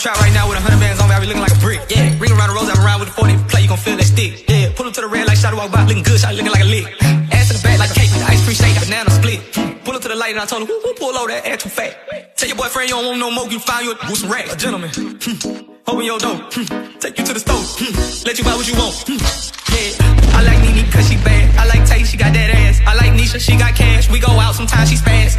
[0.00, 1.60] Try trap right now with a hundred bands on me, I be looking like a
[1.60, 1.84] brick.
[1.92, 4.08] Yeah, ring around the rose, I'm around with a 40 play, you gon' feel that
[4.08, 4.48] stick.
[4.48, 6.64] Yeah, pull up to the red light, shot walk by, looking good, shot looking like
[6.64, 6.88] a lick.
[7.36, 9.44] Ass in the back like a cake with the ice cream shake, banana split.
[9.84, 11.60] Pull up to the light and I told him, whoo, whoo, pull over that ass
[11.60, 11.92] too fat.
[12.32, 14.48] Tell your boyfriend you don't want no more, you find you with some racks.
[14.48, 16.96] A gentleman, hmm, open your door, hmm.
[16.96, 17.92] take you to the store, hmm.
[18.24, 18.96] let you buy what you want.
[19.04, 19.20] Hmm.
[19.20, 20.00] Yeah,
[20.32, 22.80] I like Nene cause she bad, I like Tay, she got that ass.
[22.88, 25.36] I like Nisha, she got cash, we go out sometimes, she fast.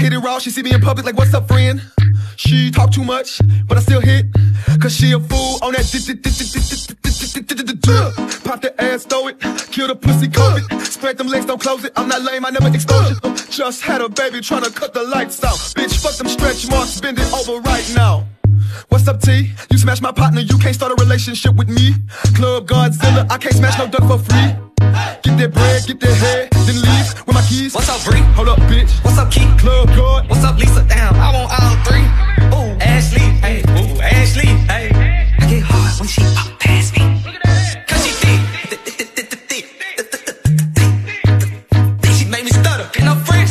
[0.00, 1.80] Hit it raw, she see me in public like, what's up, friend?
[2.36, 4.26] She talk too much, but I still hit.
[4.80, 5.84] Cause she a fool on that
[8.44, 9.38] Pop the ass, throw it,
[9.70, 10.84] kill the pussy, COVID.
[10.86, 11.92] Spread them legs, don't close it.
[11.96, 13.50] I'm not lame, I never expose it.
[13.50, 15.58] Just had a baby tryna cut the lights out.
[15.76, 18.26] Bitch, fuck them stretch marks, bend it over right now.
[18.88, 19.52] What's up, T?
[19.70, 21.94] You smash my partner, you can't start a relationship with me.
[22.34, 24.69] Club Godzilla, I can't smash no duck for free.
[24.80, 27.74] Get that bread, get that head, then leave with my keys.
[27.74, 28.20] What's up, Bree?
[28.32, 28.90] Hold up, bitch.
[29.04, 29.46] What's up, Key?
[29.58, 30.28] Club God.
[30.30, 30.82] What's up, Lisa?
[30.88, 32.06] Damn, I want all three.
[32.56, 34.88] Ooh, Ashley, hey, ooh, Ashley, hey.
[35.38, 37.02] I get hard when she up past me.
[37.86, 39.04] Cause she thick, thick,
[39.50, 39.66] thick,
[42.16, 43.50] She made me stutter, and I'm French.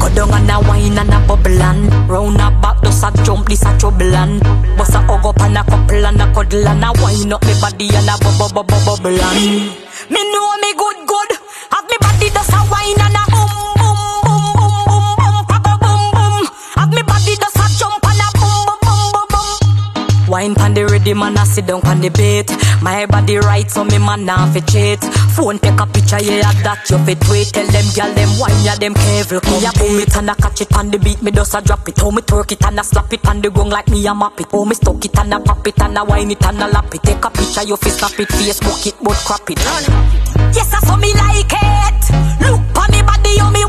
[0.00, 2.57] Go down and a wine and a bubble and round up
[3.00, 4.40] back, a jump, this a trouble and
[4.76, 7.54] Bust a hug up and a couple and a cuddle and a wine up me
[7.60, 9.20] body and a bubble, bubble, bubble.
[9.20, 9.70] And
[10.10, 11.30] Me know me good, good.
[11.70, 15.74] Have me body just a wine and a boom, boom, boom, boom, boom, boom, papa,
[15.80, 16.44] boom, boom
[16.76, 20.86] Have me body just a jump and a boom, boom, boom, boom, Wine pan the
[20.86, 22.50] ready man a sit down pan the bait
[22.88, 25.04] My body right so me man nah fi cheat.
[25.36, 27.52] Phone take a picture yeah that you fit tweet.
[27.52, 29.44] Tell them gyal them wine ya them careful.
[29.44, 31.20] Me a boom it and a catch it on the beat.
[31.20, 31.98] Me just a drop it.
[32.00, 34.40] How me twerk it and a slap it on the gong like me a map
[34.40, 34.50] it.
[34.50, 36.94] How me stuck it and a pop it and a wine it and a lap
[36.94, 37.02] it.
[37.02, 38.28] Take a picture you fi snap it.
[38.28, 39.60] Facebook it but crap it.
[40.56, 42.02] Yes I saw me like it.
[42.40, 43.64] Look on me body how me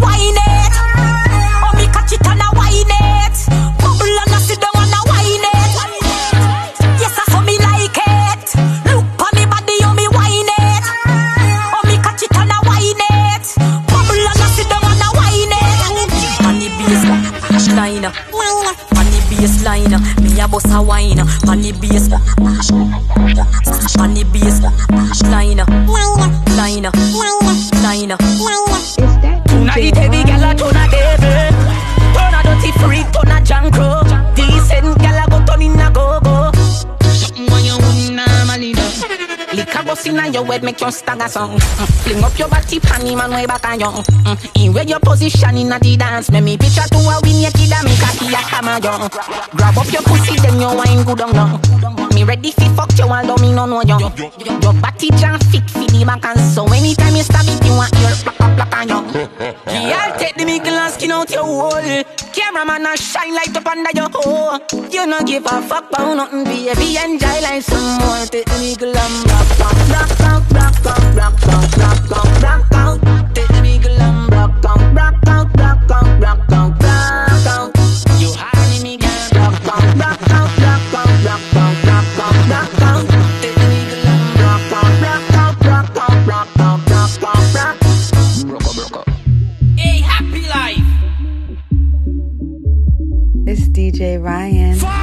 [19.39, 21.19] baseline, me a bust a wine.
[21.47, 22.11] On the base,
[23.97, 25.63] on the baseline,
[26.57, 26.89] line,
[27.83, 28.17] line.
[29.47, 31.08] Tonight every gal a turn a devil Turn
[39.99, 41.87] Bust inna your head make you stagger song mm.
[42.03, 44.65] Fling up your body panty man way back on you mm.
[44.65, 47.73] In where your position inna the dance Make me picture to a win your kid
[47.73, 48.95] and make a key a hammer you
[49.57, 53.11] Grab up your pussy then you wine good on you Me ready fi fuck you
[53.11, 53.99] although me no know you
[54.63, 57.91] Your body jam fit fi the back and so Anytime you stab it you want
[57.99, 62.03] your plaka plaka on you Girl, take the mickle and skin out your hole.
[62.31, 64.59] Cameraman a shine light up under your hole.
[64.91, 66.97] You no give a fuck about nothing, baby.
[66.97, 68.25] Enjoy life some more.
[68.27, 69.88] Take the mickle and rock rock
[93.51, 94.98] it's DJ Ryan.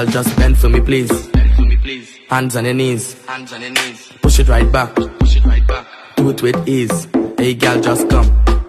[0.00, 1.26] Girl, just bend for me, please.
[1.26, 2.16] Bend for me, please.
[2.30, 3.22] Hands on your knees.
[3.26, 4.10] Hands on your knees.
[4.22, 4.94] Push it right back.
[4.94, 5.86] Push it right back.
[6.16, 7.06] Do it with ease.
[7.36, 8.26] Hey, girl, just come.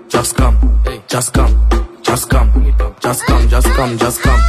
[0.10, 0.58] Just come.
[0.84, 1.02] Hey.
[1.08, 1.70] Just come.
[2.04, 2.52] Just come.
[2.68, 2.96] Just come.
[3.00, 3.48] Just come.
[3.48, 3.98] Just come.
[3.98, 4.41] Just come.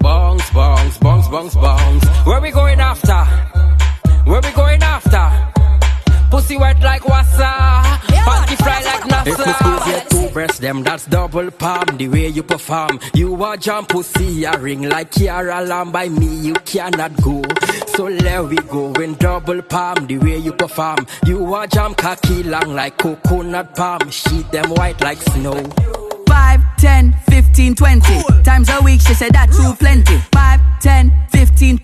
[0.00, 2.04] Bounce, bounce, bounce, bounce, bounce.
[2.26, 3.24] Where we going after?
[4.24, 5.24] Where we going after?
[6.30, 7.82] Pussy wet like wassa.
[8.26, 9.26] Panty fly like NASA.
[9.26, 11.96] If we squeeze your two breasts, them that's double palm.
[11.96, 14.44] The way you perform, you are jump pussy.
[14.44, 17.42] A ring like Kiara Lamb by me, you cannot go.
[17.94, 20.06] So let we go in double palm.
[20.06, 24.10] The way you perform, you are jump cocky long like coconut palm.
[24.10, 26.07] Sheet them white like snow.
[26.28, 29.00] 5, 10, 15, 20 times a week.
[29.00, 30.18] She said that's too plenty.
[30.32, 31.78] 5, 10, 15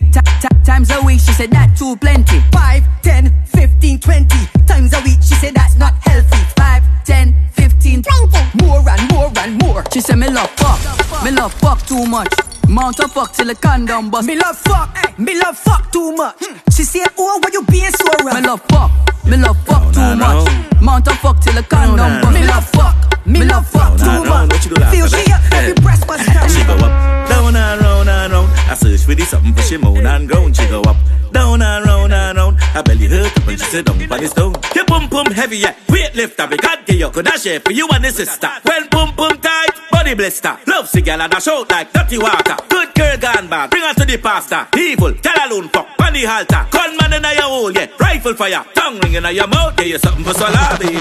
[0.64, 1.20] times a week.
[1.20, 2.40] She said that too plenty.
[2.53, 4.36] 5, 10, 15, 20
[4.66, 5.18] times a week.
[5.22, 6.38] She said that's not healthy.
[6.57, 8.64] 5, 10, 15, 20.
[8.64, 9.84] More and more and more.
[9.92, 10.78] She said me love fuck.
[11.24, 12.32] Me love fuck too much.
[12.68, 14.26] Mount a fuck till the condom bust.
[14.26, 15.18] Me love fuck.
[15.18, 16.36] Me love fuck too much.
[16.40, 16.57] Hmm.
[16.70, 18.34] She said, oh, why you being so rough?
[18.34, 18.90] Me love fuck.
[19.26, 20.49] Me love fuck too much.
[20.80, 22.34] Mount a fuck till the condom bust.
[22.34, 23.26] Me love fuck.
[23.26, 24.68] Me love fuck too much.
[24.92, 26.20] Feel she up, every breast was
[26.53, 28.53] She go up, down and round and round.
[28.66, 30.52] I search for the something for she moan and groan.
[30.52, 30.96] She go up,
[31.32, 32.56] down and round and round.
[32.74, 34.54] I belly hurt up and she sit down on the stone.
[34.74, 35.74] You boom boom heavy, yeah.
[35.88, 37.10] Weight lift up, can't get you.
[37.10, 38.48] Could I share for you and the sister?
[38.64, 40.56] When boom boom tight, body blister.
[40.66, 42.56] Love cigar and I shout like dirty water.
[42.68, 44.66] Good girl gone bad, bring her to the pastor.
[44.78, 46.66] Evil, tell alone fuck, panny halter.
[46.70, 47.86] Gunman in your hole, yeah.
[48.00, 49.74] Rifle fire, tongue ringing in your mouth.
[49.78, 50.98] Yeah, you something for solar, baby.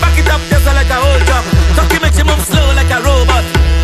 [0.00, 1.44] Back it up just like a whole job.
[1.74, 3.79] Talking makes you move slow like a robot.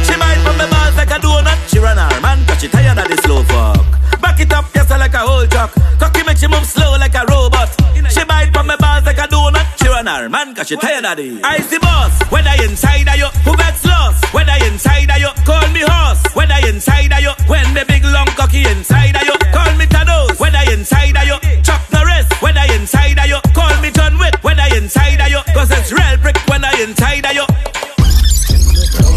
[0.56, 1.68] She the balls like a donut.
[1.68, 3.76] She run her man, cause she tired of the slow fuck.
[4.22, 5.70] Back it up just like a whole truck.
[6.00, 7.68] Cocky make she move slow like a robot.
[8.08, 9.66] She bite from my balls like a donut.
[9.76, 11.44] She run her man cause she tired of it.
[11.44, 12.32] I the boss.
[12.32, 14.32] When I inside of you, who gets lost?
[14.32, 16.24] When I inside of you, call me horse.
[16.32, 19.84] When I inside of you, when the big long cocky inside of you, call me
[19.84, 20.40] Thanos.
[20.40, 22.32] When I inside of you, Chuck Norris.
[22.40, 24.40] When I inside of you, call me John Wick.
[24.40, 27.44] When I inside of you, cause it's real brick when I inside of you.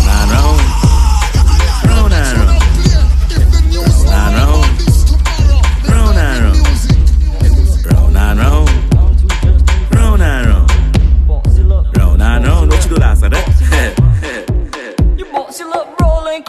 [0.04, 0.32] Round and.
[0.36, 0.89] Round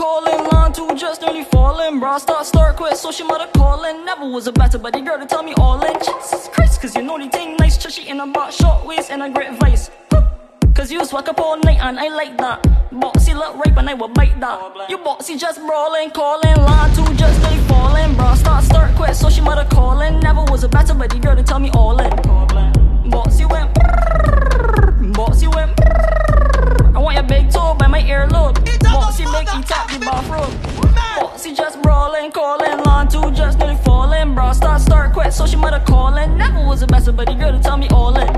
[0.01, 2.01] calling, line two just nearly falling.
[2.01, 4.05] Bra start, start, quit, so she mother calling.
[4.07, 5.94] Never was a better buddy girl to tell me all in.
[5.98, 9.22] Jesus Christ, cause you know the thing nice, chushy in a box, short waist and
[9.22, 9.90] a great vice.
[10.74, 12.62] Cause you swag up all night and I like that.
[12.90, 14.88] Boxy look rape and I will bite that.
[14.88, 18.14] You boxy just brawling, calling, line two just nearly falling.
[18.14, 20.18] Bra start, start, quit, so she mother calling.
[20.20, 22.11] Never was a better buddy girl to tell me all in.
[23.12, 23.74] Boxy went,
[25.14, 25.99] boxy went.
[27.01, 28.57] I want your big toe by my earlobe.
[28.84, 30.53] Boxy make you tap the bathroom.
[31.16, 34.34] Boxy just brawling, calling, line two just nearly falling.
[34.34, 36.36] Bra start, start, quit, so she mother calling.
[36.36, 38.28] Never was a better buddy girl to tell me all in.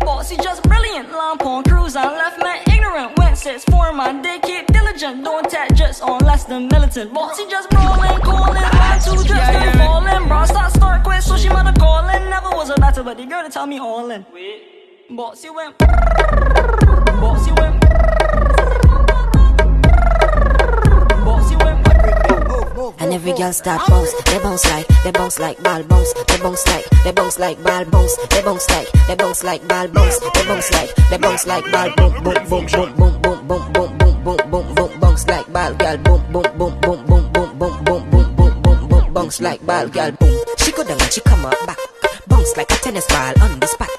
[0.00, 3.18] Bossy just brilliant, lamp on cruise and left man ignorant.
[3.18, 7.14] Went six four man, they keep diligent, don't tap just on less than militant.
[7.14, 10.28] Bossy just brawling, calling, line two just yeah, yeah, falling.
[10.28, 12.28] Bra start, start, quit, so she mother calling.
[12.28, 14.26] Never was a better buddy girl to tell me all in.
[22.98, 26.66] And every girl start bounce, they bounce like, they bounce like ball bounce, they bounce
[26.66, 30.44] like, they bounce like ball bounce, they bounce like, they bounce like ball bounce, they
[30.46, 34.24] bounce like, they bounce like ball boom boom boom boom boom boom boom boom boom
[34.24, 38.10] boom boom boom bounce like ball girl boom boom boom boom boom boom boom boom
[38.10, 40.44] boom boom boom boom bounce like ball girl boom.
[40.56, 41.78] She go down she come up back,
[42.28, 43.90] bounce like a tennis ball on the spot.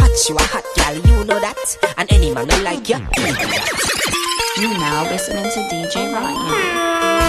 [0.00, 2.96] Hot you a hot girl, you know that, and any man will like you.
[4.60, 7.19] You now listening to DJ Ryan.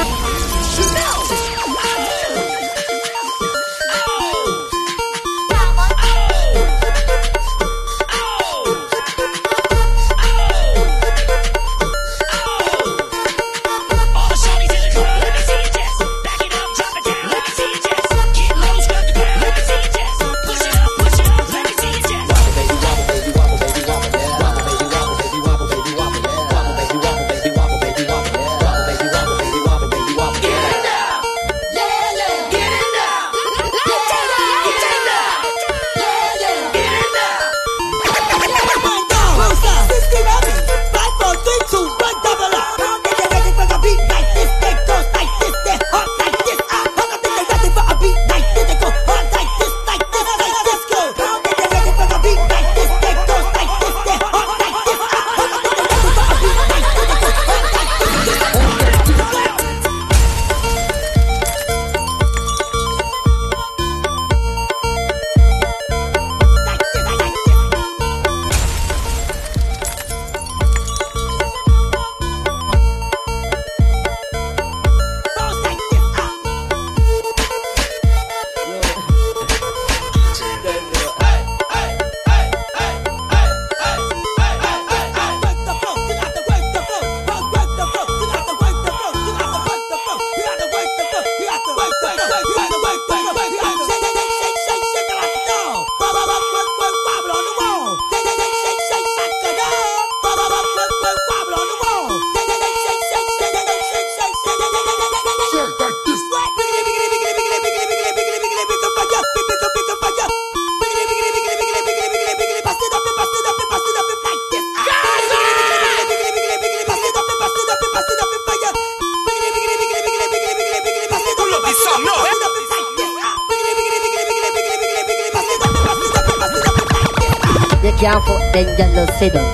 [128.54, 129.48] Then just sit down.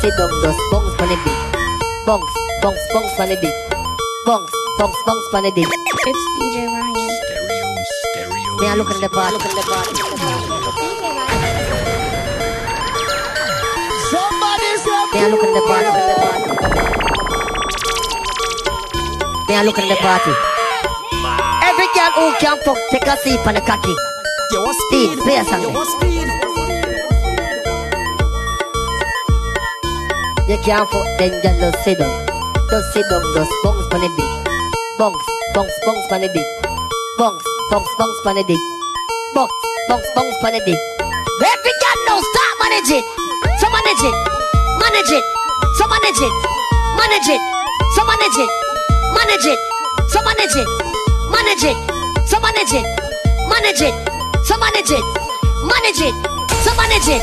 [0.00, 1.38] Sit down, bounce on the beat.
[2.06, 2.24] Bounce,
[2.62, 3.54] bounce, bounce on the beat.
[4.24, 5.68] Bounce, bounce, bounce on the beat.
[5.68, 6.94] It's DJ Ryan.
[7.20, 7.68] Stereo,
[8.12, 9.32] stereo Me a look at the party.
[9.34, 9.94] Look at the party.
[14.08, 14.68] Somebody
[15.12, 15.84] Me a look at the party.
[15.84, 16.50] Look at the party.
[19.48, 20.32] Me a look at the party.
[21.64, 23.94] Every girl who can fuck, take a seat on the cocky.
[24.52, 25.62] Yo, what Speed, play a song.
[25.62, 26.23] Yo, what speed?
[30.44, 32.12] You can't fuck, then just just sit down.
[32.68, 34.28] Just sit down, just bounce on the dick.
[34.98, 35.24] Bounce,
[35.54, 36.44] bounce, bounce on the dick.
[37.16, 38.60] Bounce, bounce, bounce on the dick.
[39.34, 39.52] Bounce,
[39.88, 40.76] bounce, bounce on the dick.
[41.40, 43.04] Every girl now start manage it.
[43.56, 44.16] So manage it,
[44.84, 45.24] manage it,
[45.80, 46.32] so manage it,
[47.00, 47.40] manage it,
[47.96, 48.48] so manage it,
[49.16, 49.58] manage it,
[50.12, 50.68] so manage it,
[51.32, 51.76] manage it,
[52.28, 52.84] so manage it,
[53.48, 53.94] manage it,
[54.44, 55.04] so manage it,
[55.64, 56.14] manage it,
[56.60, 57.22] so manage it.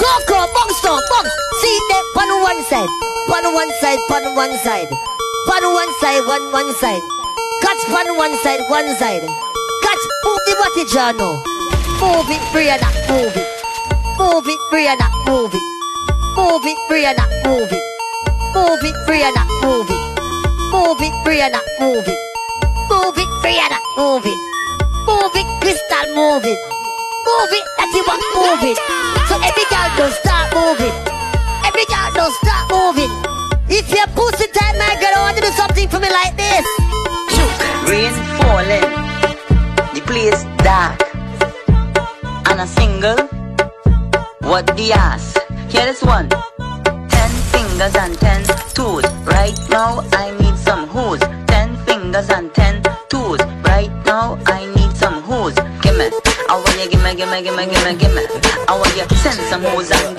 [0.00, 1.47] Go, go, bounce bounce.
[1.58, 2.88] See that on one side,
[3.34, 7.02] on one side, on one side, on one side, one one side.
[7.62, 9.22] Catch on one side, one side.
[9.82, 11.42] Catch, move the body, Jano.
[11.98, 13.48] Move it, Brianna, move it.
[14.18, 15.62] Move it, Brianna, move it.
[16.36, 17.82] Move it, Brianna, move it.
[18.54, 19.98] Move it, Brianna, move it.
[20.70, 22.18] Move it, Brianna, move it.
[22.88, 24.38] Move it, Brianna, move it.
[25.06, 26.58] Move it, Crystal, move it.
[27.26, 28.78] Move it, that you want, move it.
[29.28, 31.07] So every girl don't start moving.
[32.18, 33.12] Don't start moving.
[33.68, 36.34] If your pussy tight, my girl, I want you to do something for me like
[36.36, 36.66] this.
[37.86, 38.10] Rain
[38.42, 38.90] falling,
[39.94, 40.98] the place dark,
[42.50, 43.18] and a single.
[44.50, 45.38] What the ass?
[45.70, 46.28] Hear this one.
[47.08, 48.42] Ten fingers and ten
[48.74, 49.04] toes.
[49.22, 51.20] Right now I need some hose.
[51.46, 53.38] Ten fingers and ten toes.
[53.62, 55.54] Right now I need some hose.
[55.82, 56.10] Gimme.
[56.50, 58.22] I want you gimme, gimme, gimme, gimme, gimme.
[58.66, 60.17] I want you send some hose and.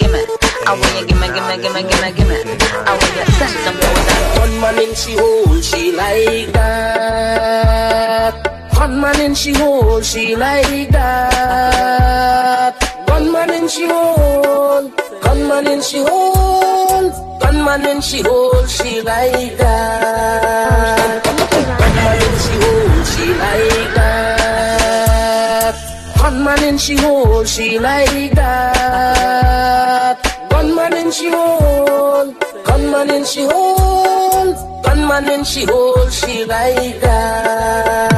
[0.70, 2.38] I want you gimme, gimme, gimme, gimme, gimme.
[2.86, 8.34] I want you send some hose and Gunman in she hole, she like that.
[8.76, 12.76] Gunman in she hole, she like that.
[13.08, 14.92] Gunman in she hole,
[15.24, 17.10] gunman in she hole,
[17.42, 21.24] gunman in she hole, she like that.
[21.26, 25.74] Gunman in she hole, she like that.
[26.22, 30.29] Gunman in she hole, she like that.
[30.60, 32.36] Gunman in she hole,
[32.66, 38.09] gunman in she hole, gunman in she hole, she like that.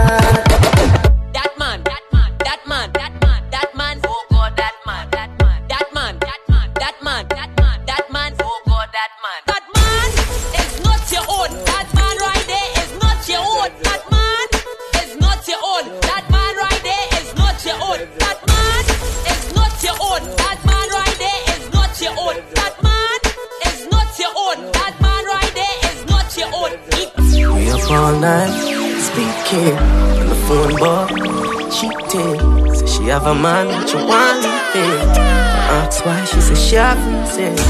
[33.24, 34.76] Have a man, but you want it.
[34.76, 37.62] I ask why, she say she have reasons.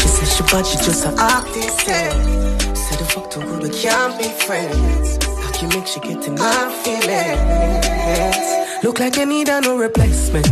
[0.00, 1.88] She say she bad, she just a artist.
[1.88, 2.74] Eh?
[2.74, 5.18] Say the fuck too good, we can't be friends.
[5.24, 8.84] How can you make she get in my feelings?
[8.84, 10.48] Look like you need a no replacement.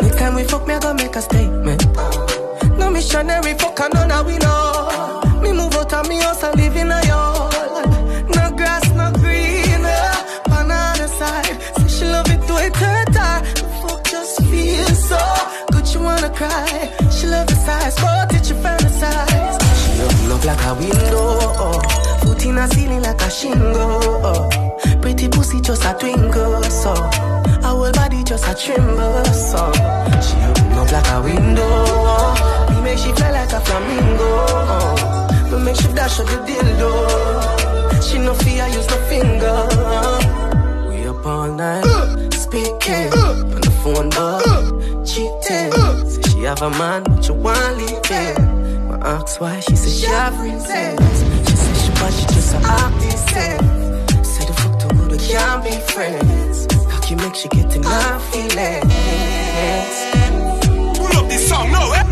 [0.00, 1.84] Next time we fuck, me I go make a statement.
[2.78, 5.20] No missionary, fuck, I know now we know.
[5.42, 7.41] Me move out of me house and live in a yard.
[20.52, 21.80] Like a window, oh.
[22.20, 23.72] foot in a ceiling like a shingle.
[23.74, 24.50] Oh.
[25.00, 29.72] Pretty pussy just a twinkle, so her whole body just a tremble, so
[30.20, 31.62] she open up like a window.
[31.64, 32.68] Oh.
[32.68, 34.30] We make she fly like a flamingo.
[34.74, 35.48] Oh.
[35.52, 38.02] We make she dash up the dildo.
[38.02, 39.58] She no fear, use no finger.
[40.88, 43.54] We up all night, speaking uh, uh.
[43.54, 45.72] on the phone, but cheating.
[46.10, 48.51] Say she have a man, but you want leave him.
[49.04, 51.18] I ask why, she say she have reasons.
[51.48, 53.28] She say she bad, she just a artist.
[54.24, 56.66] Say the fuck too good, we can't be friends.
[56.88, 58.94] How can you make she get in her feelings?
[60.98, 62.11] Pull up this song now, eh?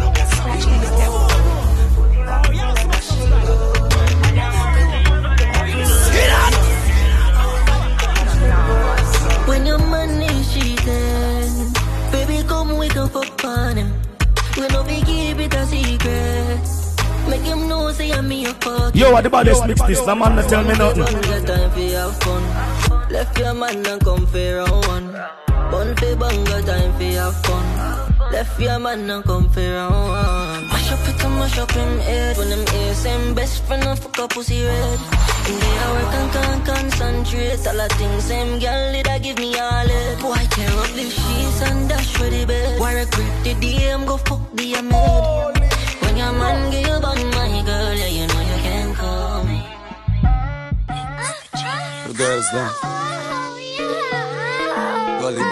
[18.95, 20.01] Yo, what about this mix this?
[20.01, 21.05] The man not tell me nothing.
[23.11, 25.13] Left your man and come for round one.
[25.71, 28.33] Bun for bunga time for your fun.
[28.33, 30.69] Left your man and come for round one.
[30.69, 32.37] Mash up it and mash up him head.
[32.37, 34.99] When him hear, same best friend and fuck up pussy red.
[35.49, 37.67] In the hour can can concentrate.
[37.67, 40.21] All the things same girl did I give me all it.
[40.21, 42.81] Boy, tear up the sheets and dash for the bed.
[42.81, 45.60] Wire grip the DM, go fuck the amid
[46.21, 49.51] your man, get you body, my girl, yeah, you know you can come.
[52.09, 52.73] Look at us now.
[55.21, 55.45] Golly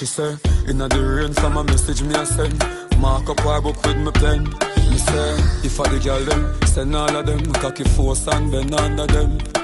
[0.00, 0.34] she say.
[0.66, 2.58] In a the rain, some message me a send.
[2.98, 4.44] Mark up her book with me pen.
[4.88, 5.30] Me say,
[5.68, 7.52] if I the girl them, send all of them.
[7.60, 9.38] Cocky force and bend under them.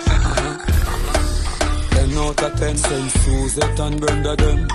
[1.92, 4.68] Ten out of ten, send Suzette and Brenda them.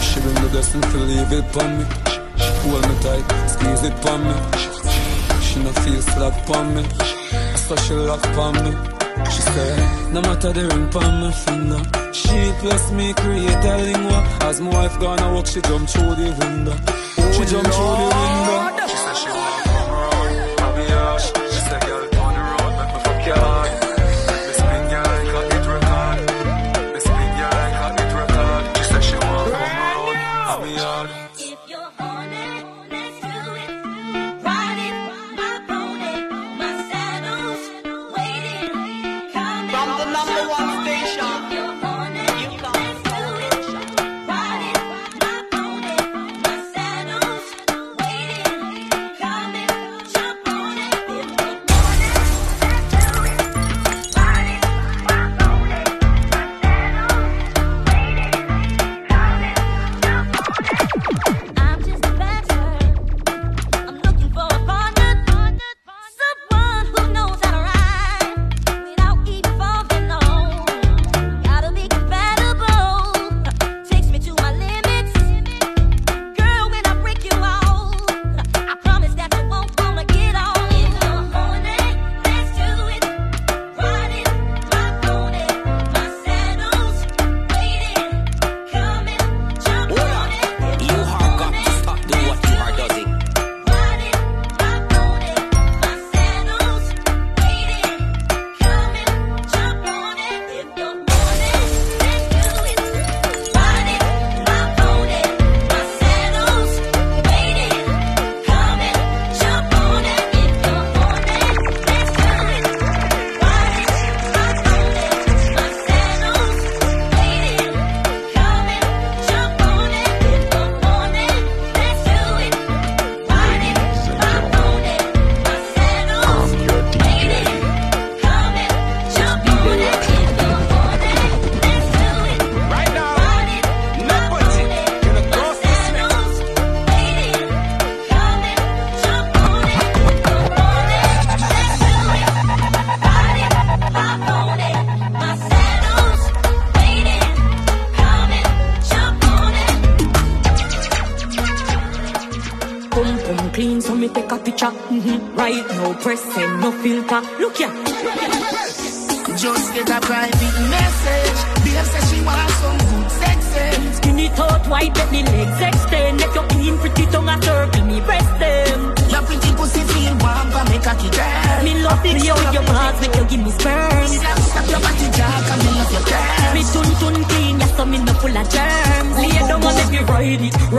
[0.00, 1.84] She bring the blessing to leave it on me.
[2.40, 4.36] She hold me tight, squeeze it on me.
[5.44, 6.82] She no feel slack on me,
[7.64, 8.72] so she laugh on me.
[9.30, 9.72] She say,
[10.12, 12.03] no matter the ring pon my finger.
[12.14, 14.20] She bless me, create a lingua.
[14.42, 15.46] As my wife gone to walk.
[15.46, 16.76] she jump through the window.
[17.32, 18.43] She jump through the window.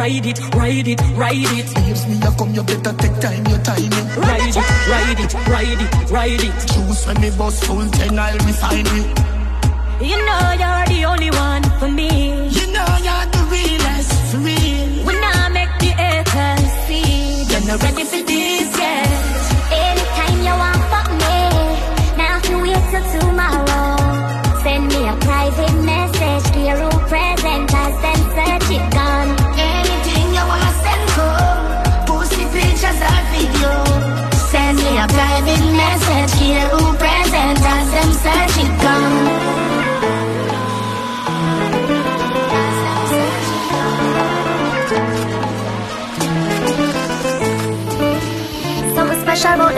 [0.05, 1.67] ride it, ride it, ride it.
[1.77, 4.07] Leaves me, a come, you better take time, your timing.
[4.29, 6.55] Ride it, ride it, ride it, ride it.
[6.71, 9.07] Choose when me bust full ten, I'll be it.
[10.09, 12.09] You know you're the only one for me.
[12.57, 15.05] You know you're the realest, for real.
[15.07, 18.24] When I make the haters feel, then I'm ready for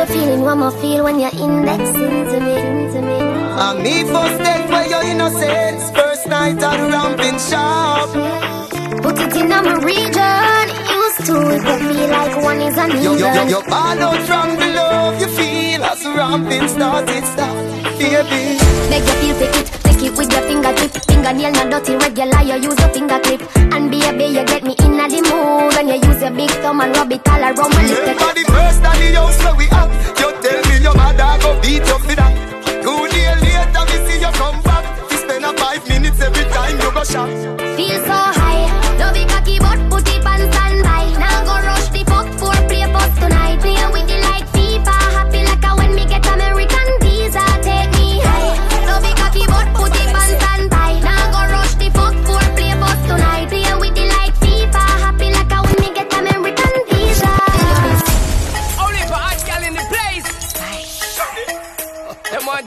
[0.07, 2.55] the feeling what I feel when you're indexing to me,
[2.93, 3.19] to me.
[3.59, 8.09] And me first date where your innocence, first night at ramping shop.
[9.01, 10.65] Put it in my region,
[10.99, 13.03] used to it, but feel like one is uneven.
[13.03, 17.57] Yo, yo, yo, yo, all out from the love you feel as ramping started, start,
[17.97, 18.57] baby.
[18.89, 21.06] Make you feel take it, take it with your fingertip.
[21.17, 23.41] Fingernail not dirty, regular, you use your finger clip.
[23.73, 26.95] And baby, you get me in the mood when you use your big thumb and
[26.95, 27.99] rub it all around my lip.
[27.99, 29.89] Remember the first time the house where we at
[30.19, 32.33] You tell me your mother go beat you for that
[32.85, 36.77] Two days later me see you come back You spend a five minutes every time
[36.77, 37.29] you go shop
[37.75, 38.36] Feel so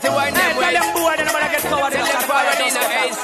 [0.00, 0.80] Them want to wind them ways.
[0.80, 3.20] them boy, they never get covered in the fire in the ace.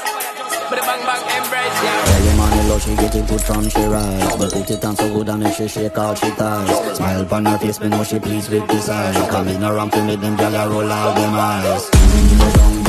[0.69, 2.13] But the bang bang embrace, yeah.
[2.13, 5.13] Early morning love, she get it good from she rise But put it on so
[5.13, 8.19] good and make she shake out she ties Smile upon her face, me know she
[8.19, 12.86] pleased with this eyes Come in around to make them gyal roll out them eyes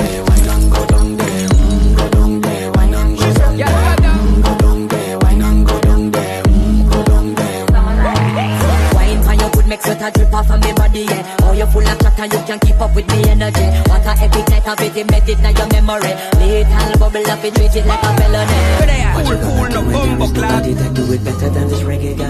[11.59, 13.67] you full of chat and you can't keep up with me energy.
[13.91, 16.15] What a epic night of it, embedded in your memory.
[16.39, 18.79] Lethal bubble up, it treat it like a felony.
[19.19, 22.29] Watch it cool, no bumbo clap I do it better than this reggae guy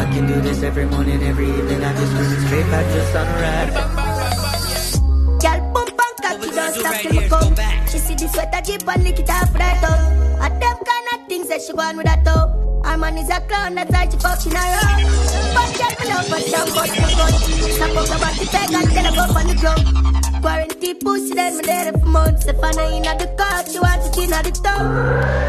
[0.00, 3.74] I can do this every morning, every evening I just cruise straight back to sunrise
[5.42, 7.54] Girl, pump and cocky, don't stop till me come.
[7.88, 10.00] She see the sweater jeep and lick it off right up.
[10.40, 12.63] And them kind of things that she go on with that top.
[12.84, 15.02] Her man is a clown, that's why she fucking around.
[15.54, 17.32] But girl, me love her, down, but me gun.
[17.74, 19.84] Stop up about the peg and tell her go on the ground.
[20.42, 22.46] Quarantine pussy, then me there for months.
[22.46, 24.82] If I know in the car, she want it in the top.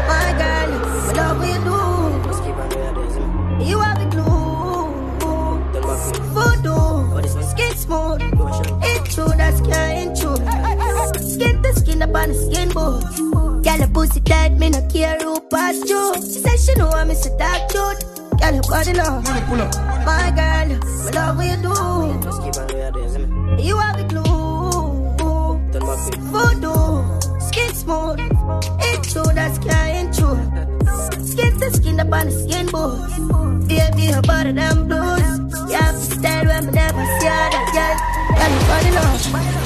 [0.08, 0.80] My girl, me
[1.16, 2.54] love what you
[3.60, 3.64] do.
[3.64, 4.36] You have the glue.
[6.36, 8.22] Voodoo, skin smooth.
[8.82, 10.75] It's true, that's can't true.
[11.36, 13.20] Skin to skin up on the skin boots.
[13.20, 16.14] Girl, a pussy tight, me no care who pass you.
[16.14, 17.28] She said she know I'm Mr.
[17.38, 18.04] Dark Dude.
[18.40, 19.22] Girl, you body love.
[20.06, 20.76] My girl, me
[21.12, 21.74] love what you do.
[23.62, 24.22] You have the glue.
[26.32, 27.04] Voodoo,
[27.38, 28.18] skin smooth.
[28.80, 30.75] It's true, that's can't true.
[31.26, 33.14] Skin to skin up on the skin boots.
[33.68, 35.20] Baby, her body them blues.
[35.70, 37.96] You the style when me never see other girl.
[38.38, 39.22] Girl, you body love.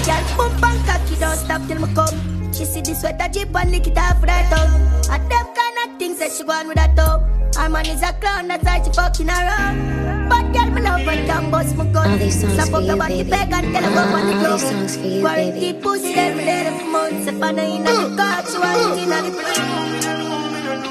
[0.06, 2.16] Girl, pump and cocky, don't stop till me come.
[2.52, 4.68] She see the sweater jeep and lick it off right up.
[5.10, 7.20] And them kind of things that she on with that top.
[7.56, 10.28] Her man is a clown, that's why she fucking around.
[10.30, 12.10] But girl, me love when them bust my gun.
[12.10, 13.30] All these songs Slap for you, your baby.
[13.30, 15.80] beg and tell her go on the All these songs for you, Quarantine baby.
[15.82, 17.26] pussy, then me there for months.
[17.26, 20.89] If I know in the car, she want it in the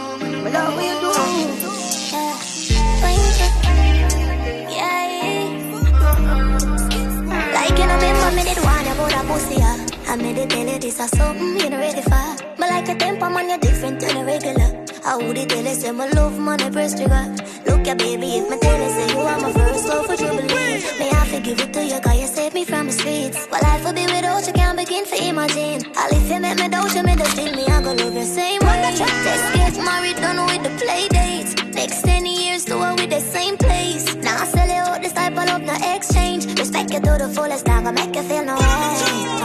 [8.99, 9.61] About a pussy.
[10.07, 12.95] I made it tell you this is something you know ready for Me like a
[12.95, 16.69] temper man, you're different to the regular I would it tell say my love money
[16.69, 20.27] press trigger Look ya baby, if me tell say you are my first love, you
[20.38, 20.99] believe?
[20.99, 23.48] May I forgive it to you, cause you saved me from the streets.
[23.49, 25.91] Well life will be without you, can't begin to imagine.
[25.98, 28.23] All if you make me doubt you, me just still me, I go love you
[28.23, 31.56] same way Just get married, done with the play dates.
[31.73, 34.14] Next 10 years, do it with the same place?
[34.14, 36.45] Now I sell you out this type of love, no exchange.
[36.60, 39.39] Respect you to the fullest, now gonna make you feel no way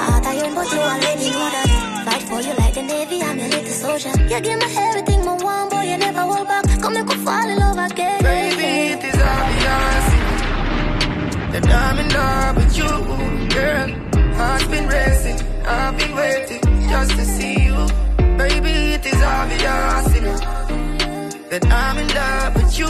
[21.50, 22.86] That I'm in love with you,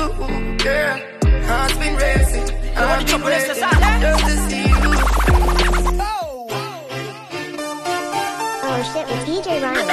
[0.58, 0.98] girl.
[1.46, 2.50] Heart's been racing.
[2.76, 4.90] I've been just to see you.
[8.66, 9.86] Oh, shit, with DJ Ryan.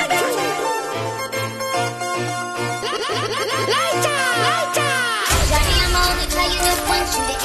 [6.41, 7.41] You just want you to.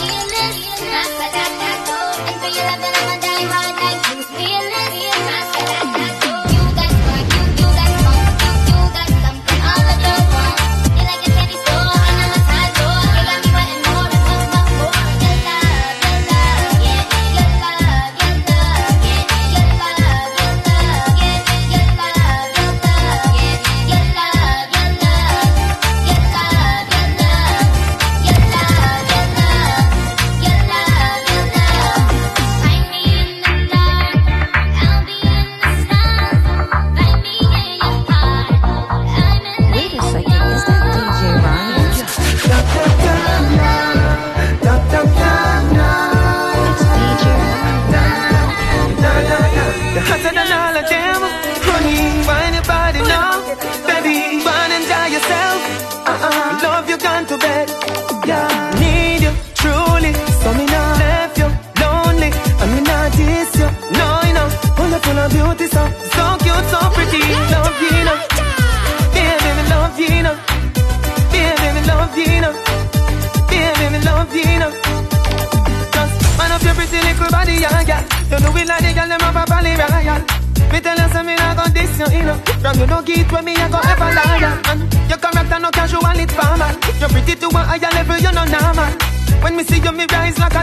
[0.96, 3.15] Rock, and your love, and I'm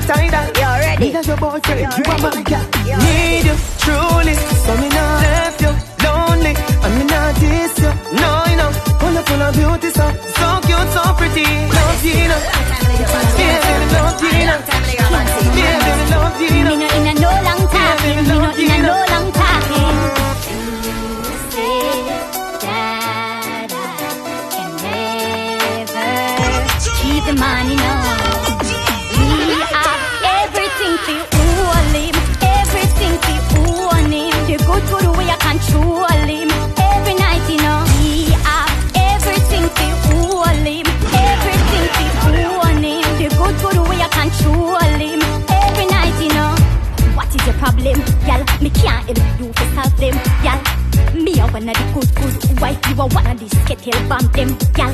[0.08, 0.60] me rise like a.
[0.60, 1.14] You ready?
[1.16, 3.23] As your boyfriend, you are my girl.
[53.74, 54.94] Of the bomb them, y'all.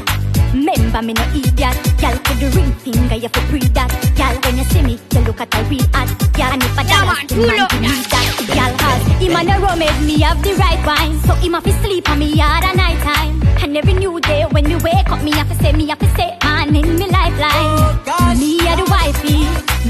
[0.54, 2.18] Remember me no idiot, y'all.
[2.24, 4.40] Put the ring finger, you for pre that, y'all.
[4.44, 6.54] When you see me, you look at a real ad, y'all.
[6.54, 8.74] And if dollar, the man to need that, y'all.
[8.80, 12.10] Has him and a rum me have the right wine, so him have to sleep
[12.10, 13.42] on me hard at night time.
[13.62, 16.10] And every new day when me wake up, me have to say, me have to
[16.16, 18.40] say, man in me lifeline.
[18.40, 19.44] me a the wifey,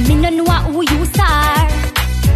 [0.07, 1.69] me no know who you are.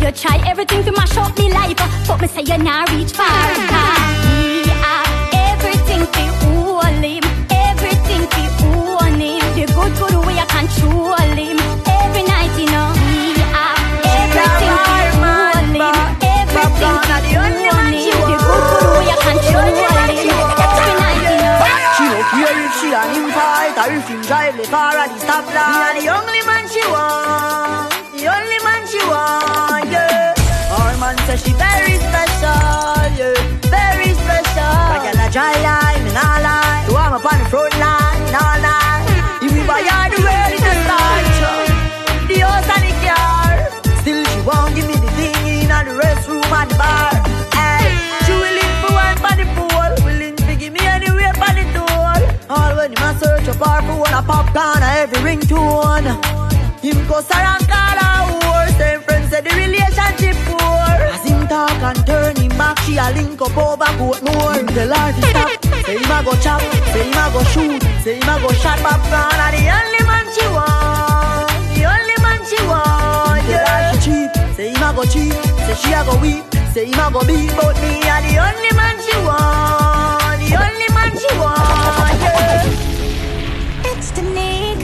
[0.02, 1.78] You try everything to mash up me life,
[2.08, 4.33] but me say you not reach far.
[22.94, 25.74] And him fight or if him drive the car at the stoplight.
[25.74, 30.34] Me and the only man she want, the only man she want, yeah.
[30.78, 31.93] Our man say she very
[53.54, 56.10] search up her phone, a popcorn, a every ringtone.
[56.82, 58.78] Him her and call her whore.
[58.78, 60.60] Same friends say the relationship poor.
[60.60, 64.58] As him talk and turn him back, she a link up over Portmore.
[64.58, 65.50] Him tell her to stop.
[65.86, 68.80] Say him a go chop, say him a go shoot, say him a go shot
[68.80, 69.40] popcorn.
[69.46, 73.44] And the only man she want, the only man she want.
[73.48, 75.34] Yeah, tell her she cheap, say him a go cheap,
[75.66, 76.44] say she a go weep,
[76.74, 80.88] say him a go beat, but me a the only man she want, the only
[80.96, 82.20] man she want.
[82.24, 83.13] Yeah.
[84.12, 84.80] Nick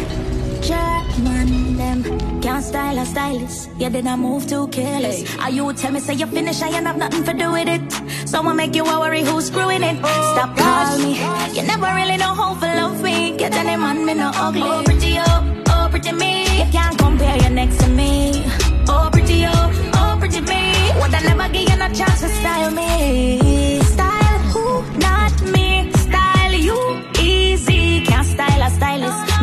[0.62, 3.70] German them can't style a stylist.
[3.78, 5.38] Yeah, then I move too careless.
[5.40, 8.28] Are you tell me say you finish, I ain't have nothing to do with it.
[8.28, 9.98] Someone make you worry who's screwing it.
[10.04, 11.20] Oh, Stop call me.
[11.56, 13.38] You never really know how to love me.
[13.38, 14.62] Get any man, me no ugly.
[14.64, 16.44] Oh, pretty oh, oh, pretty me.
[16.60, 18.44] You can't compare you next to me.
[18.88, 20.62] Oh, pretty oh, oh, pretty me.
[21.00, 23.79] Would I never give you no chance to style me?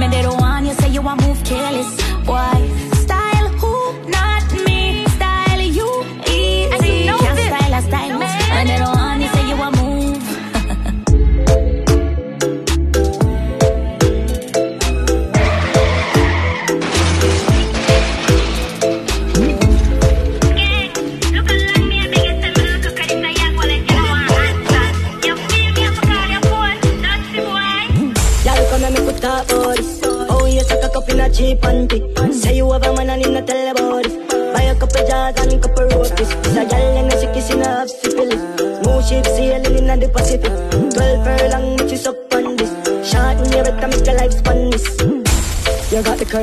[0.07, 0.46] Me they don't want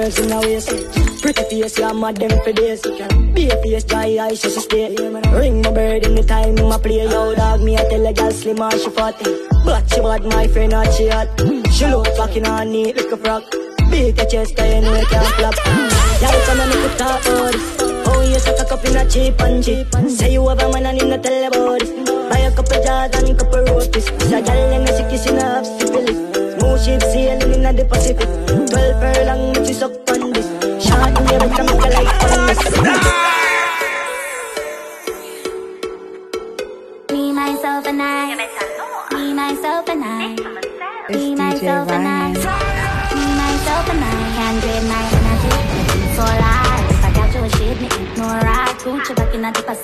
[0.03, 1.21] The curves in the waist.
[1.21, 2.81] Pretty face, you mad them for days.
[3.31, 4.95] Be a face, dry eyes, she stay.
[4.99, 7.07] Ring my bird in the time my play.
[7.07, 9.15] Yo, dog, me I tell a gal slim or she fat.
[9.63, 11.31] But she bad, my friend, not she hot.
[11.71, 13.47] She look back in her like a frock.
[13.89, 15.55] Beat your chest, I know you can't flap.
[16.19, 17.55] Y'all come and make it talk about.
[18.03, 19.87] Oh, you suck a cup in a cheap and cheap.
[20.09, 21.91] Say you have a man and him not tell about this.
[22.27, 23.87] Buy a couple jars and a couple rotis.
[23.87, 26.19] This a gal and she kissing her syphilis.
[26.59, 28.52] Smooth ship sailing in the Pacific.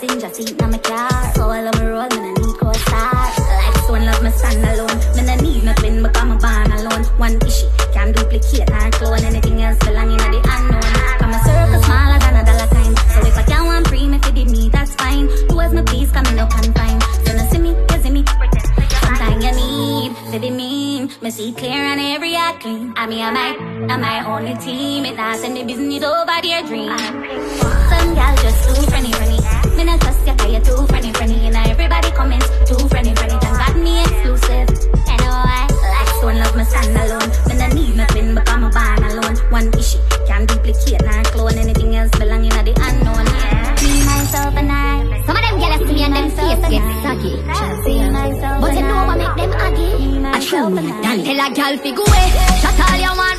[0.10, 1.34] thing just to eat my car.
[1.36, 3.40] So I love me roll, man, I need cold stars.
[3.40, 4.98] Like stone, love me stand alone.
[5.16, 7.04] Man, I need my twin, because I'm alone.
[7.18, 10.94] One issue, can't duplicate or clone anything else belonging in the unknown.
[11.20, 12.98] Come a circle smaller than a dollar kind.
[13.14, 15.28] So if I can't want free, me feed me, that's fine.
[15.48, 17.04] Do as my please, come in no confined.
[17.26, 18.24] So no see me, you see me.
[19.02, 21.12] Sometimes you need, to the mean.
[21.22, 22.94] Me see clear and every eye clean.
[22.96, 23.58] I mean, I might,
[23.92, 25.06] I my only team.
[25.06, 26.98] It not send the business over their dream.
[27.90, 28.89] Some gal just do
[32.20, 32.48] comments.
[32.68, 34.68] Too friendly, friendly, thank got me exclusive.
[35.08, 35.64] And I
[35.96, 37.30] like so love me stand alone.
[37.48, 39.36] When I need nothing because me born alone.
[39.56, 41.58] One issue, can't duplicate nor clone.
[41.64, 43.28] Anything else belong in the unknown.
[43.84, 47.34] Me, myself and I Some of them jealous to me and them face get saggy
[47.48, 49.90] But you know what make them aggy
[50.28, 52.28] A true, don't tell a gal fi go away.
[52.60, 53.39] Shut all your man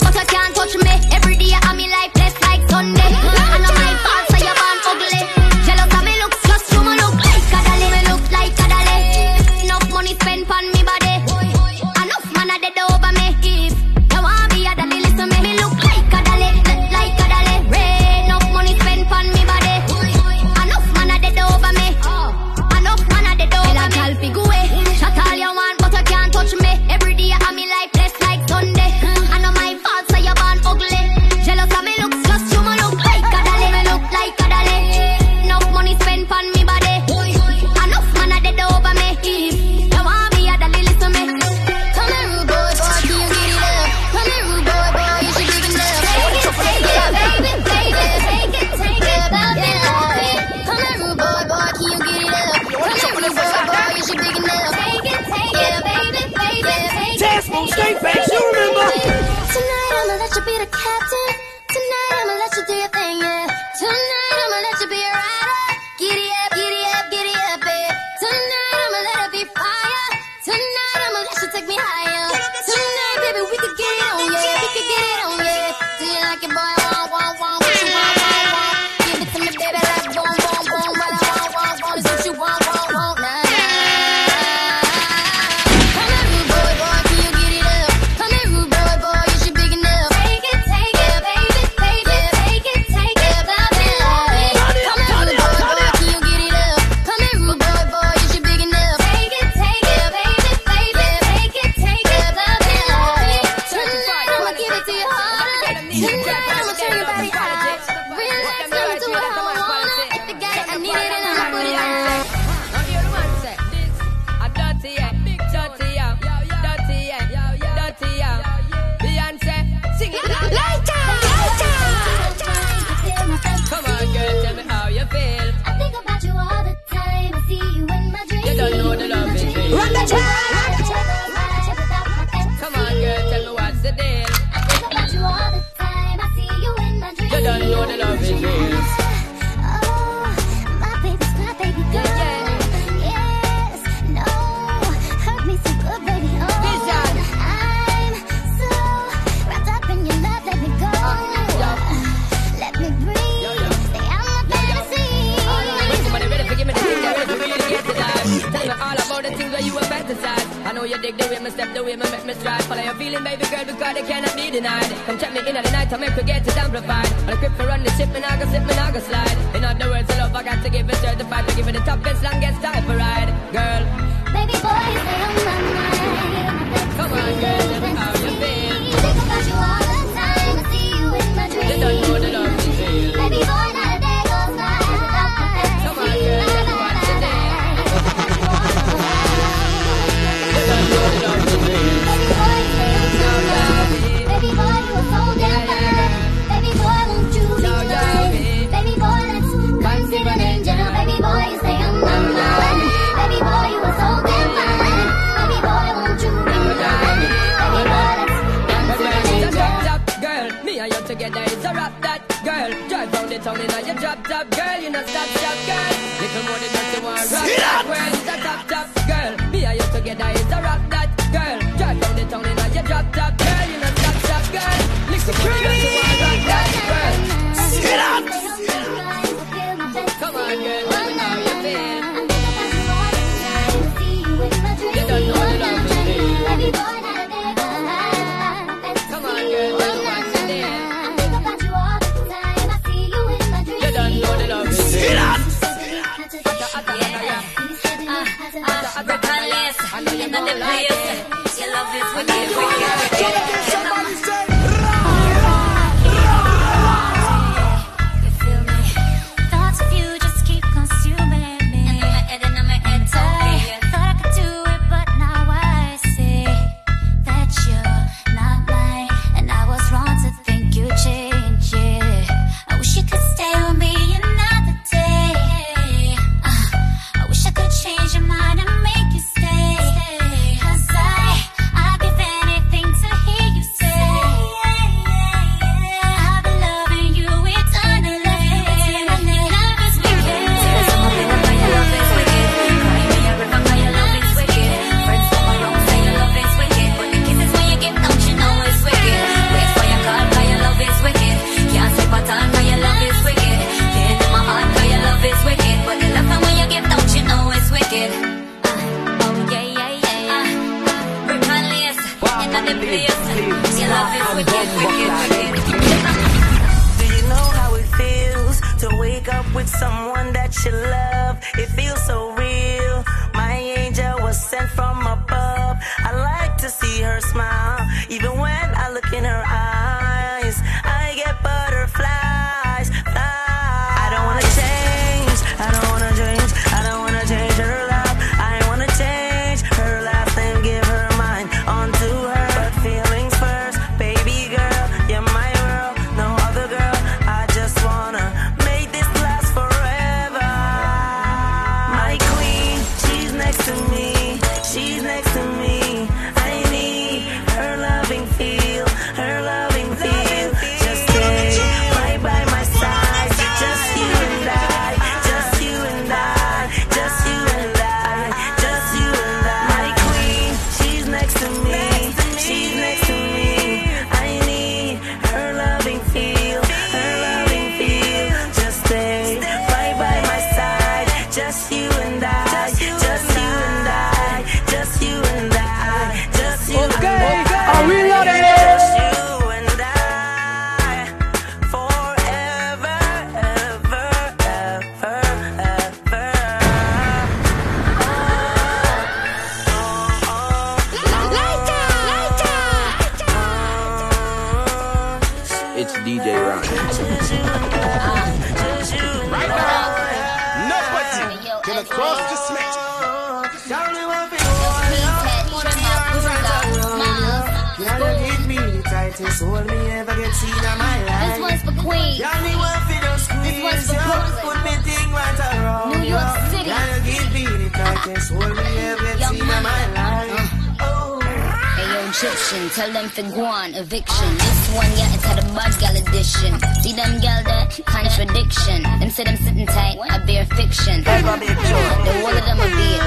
[433.01, 434.31] something guan eviction.
[434.37, 436.53] This one, yeah, it's had a bad gal edition.
[436.83, 438.83] See them gal that Contradiction.
[438.83, 441.03] Them say them sitting tight, I bare fiction.
[441.05, 443.07] The wall of them a beat.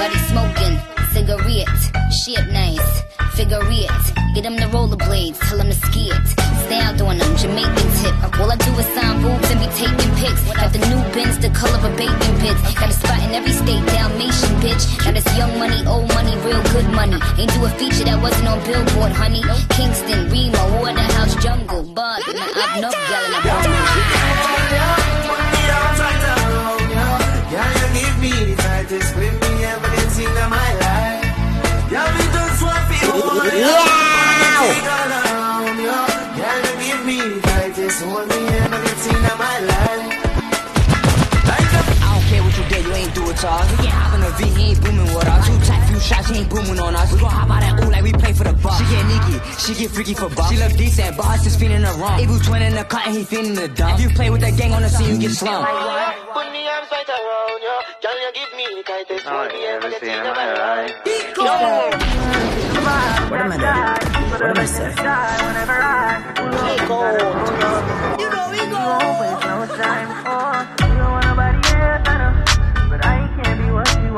[0.00, 0.74] Body smoking,
[1.12, 1.82] cigarette.
[2.20, 3.02] Shit nice,
[3.36, 4.04] figure it.
[4.34, 8.14] Get them the rollerblades, tell them to ski it styled doing them, Jamaican tip.
[8.40, 10.42] All I do is sign boobs and be taking pics.
[10.56, 12.60] Got the new bins, the color of baking pits.
[12.80, 14.84] Got a spot in every state, Dalmatian bitch.
[15.04, 17.18] Got this young money, old money, real good money.
[17.38, 19.42] Ain't do a feature that wasn't on Billboard, honey.
[19.76, 24.84] Kingston, Remo, or house jungle, but now I've no yelling up on you
[34.64, 35.23] give
[43.44, 43.68] stars.
[43.70, 45.46] We can't hop in the he ain't booming with us.
[45.46, 47.12] Two tight, few shots, he ain't booming on us.
[47.12, 48.78] We gon' hop out that ooh like we play for the buck.
[48.78, 50.50] She get niggy, she get freaky for bucks.
[50.50, 52.18] She look decent, but her sis feeling her wrong.
[52.20, 53.94] Evil twin in the cut and he feeling the dumb.
[53.94, 55.68] If you play with that gang on the scene, you get slumped.
[56.32, 57.76] Put me arms right around you.
[58.02, 60.92] Can you give me the tightest oh, ever seen in my life?
[61.04, 61.44] Ego!
[61.44, 63.30] Come on!
[63.30, 64.00] What am I doing?
[64.32, 64.96] What am I saying?
[66.72, 66.98] Eco!
[68.20, 68.82] You go, Eco!
[69.20, 70.83] With no time for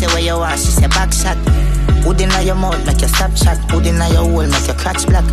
[0.00, 1.36] say where you are, she say back shot.
[2.04, 3.58] Hood inna your mouth, make your stop chat.
[3.70, 5.26] Hood inna your hole, make your clutch black.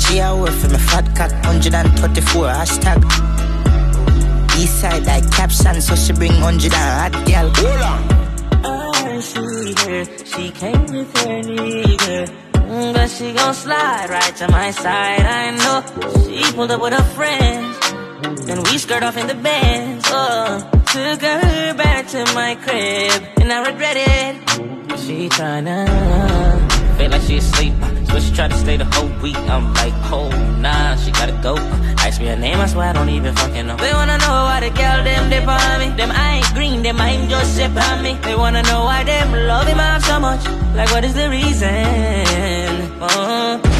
[0.00, 2.98] She a work for me fat cat, 134 hashtag.
[4.58, 7.48] East side like caption, so she bring 100 and hot girl.
[7.54, 8.00] Hold on.
[8.64, 9.44] Oh, she
[10.26, 12.26] she came with her nigga.
[12.70, 15.82] Mm, but she gon' slide right to my side, I know
[16.22, 21.22] She pulled up with her friends Then we skirt off in the bands, oh Took
[21.22, 25.86] her back to my crib And I regret it She tryna
[26.98, 27.74] Feel like she asleep
[28.10, 29.36] so she tried to stay the whole week.
[29.36, 31.54] I'm like, oh nah, she gotta go.
[32.02, 33.76] Ask me her name, I swear I don't even fucking know.
[33.76, 35.96] They wanna know why the girl them dip on me.
[35.96, 38.18] Them I ain't green, them I ain't just sip on me.
[38.22, 40.44] They wanna know why them love him out so much.
[40.74, 41.70] Like what is the reason?
[43.00, 43.79] Uh-huh.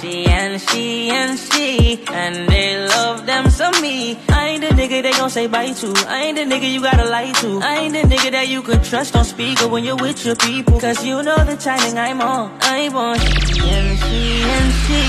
[0.00, 2.04] she and she and she.
[2.10, 4.16] And they love them some me.
[4.28, 5.92] I ain't the nigga they gon' say bye to.
[6.08, 7.60] I ain't the nigga you gotta lie to.
[7.62, 10.80] I ain't the nigga that you could trust on speaker when you're with your people.
[10.80, 12.56] Cause you know the timing I'm on.
[12.62, 15.02] I want she and she and she.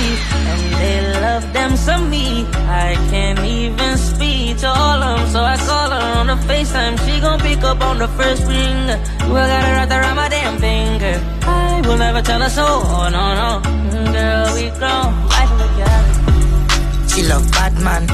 [0.52, 2.45] And they love them some me.
[2.56, 5.30] I can't even speak to all of them.
[5.30, 6.95] So I call her on the FaceTime.
[7.06, 8.88] She gon' pick up on the first ring.
[9.28, 11.16] You got her right around my damn finger.
[11.44, 12.66] I will never tell her so.
[12.66, 13.80] Oh, no, no.
[14.14, 15.11] Girl, we grown.
[15.27, 17.10] Life in the cabin.
[17.10, 17.45] She love.
[17.51, 18.07] Batman.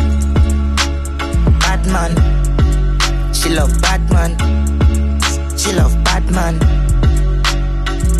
[3.34, 4.32] She love Batman.
[5.56, 6.60] She love Batman.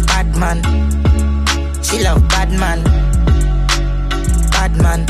[0.06, 0.62] Batman.
[1.84, 2.84] She love Batman.
[4.52, 5.02] Batman.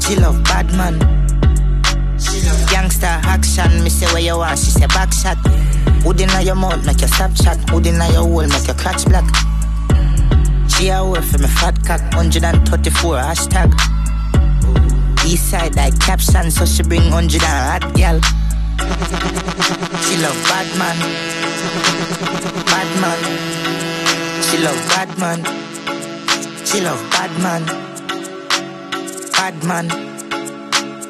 [0.00, 0.94] She love Batman.
[2.18, 2.70] She love.
[2.70, 5.38] Gangster action, me say where you want, she say back shot.
[6.04, 7.58] Wood inna your mouth, make your stop chat.
[7.72, 9.24] Wood inna your hole, make your crotch black.
[10.76, 13.72] She a work for me fat cock, 134 hashtag.
[15.24, 18.20] East side like caption, so she bring 100 and hot girl.
[20.02, 20.36] She love.
[20.48, 20.96] Batman.
[24.42, 25.44] She love Batman.
[26.66, 27.62] She love Batman.
[29.32, 29.86] Batman.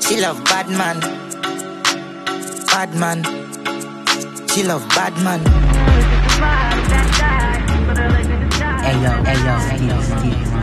[0.01, 1.01] She love Batman.
[2.67, 3.25] Batman.
[4.49, 5.43] She love Batman.
[5.43, 8.46] This is the vibe, that guy.
[8.87, 9.77] 哎呦，哎呦，哎
[10.51, 10.56] 呦。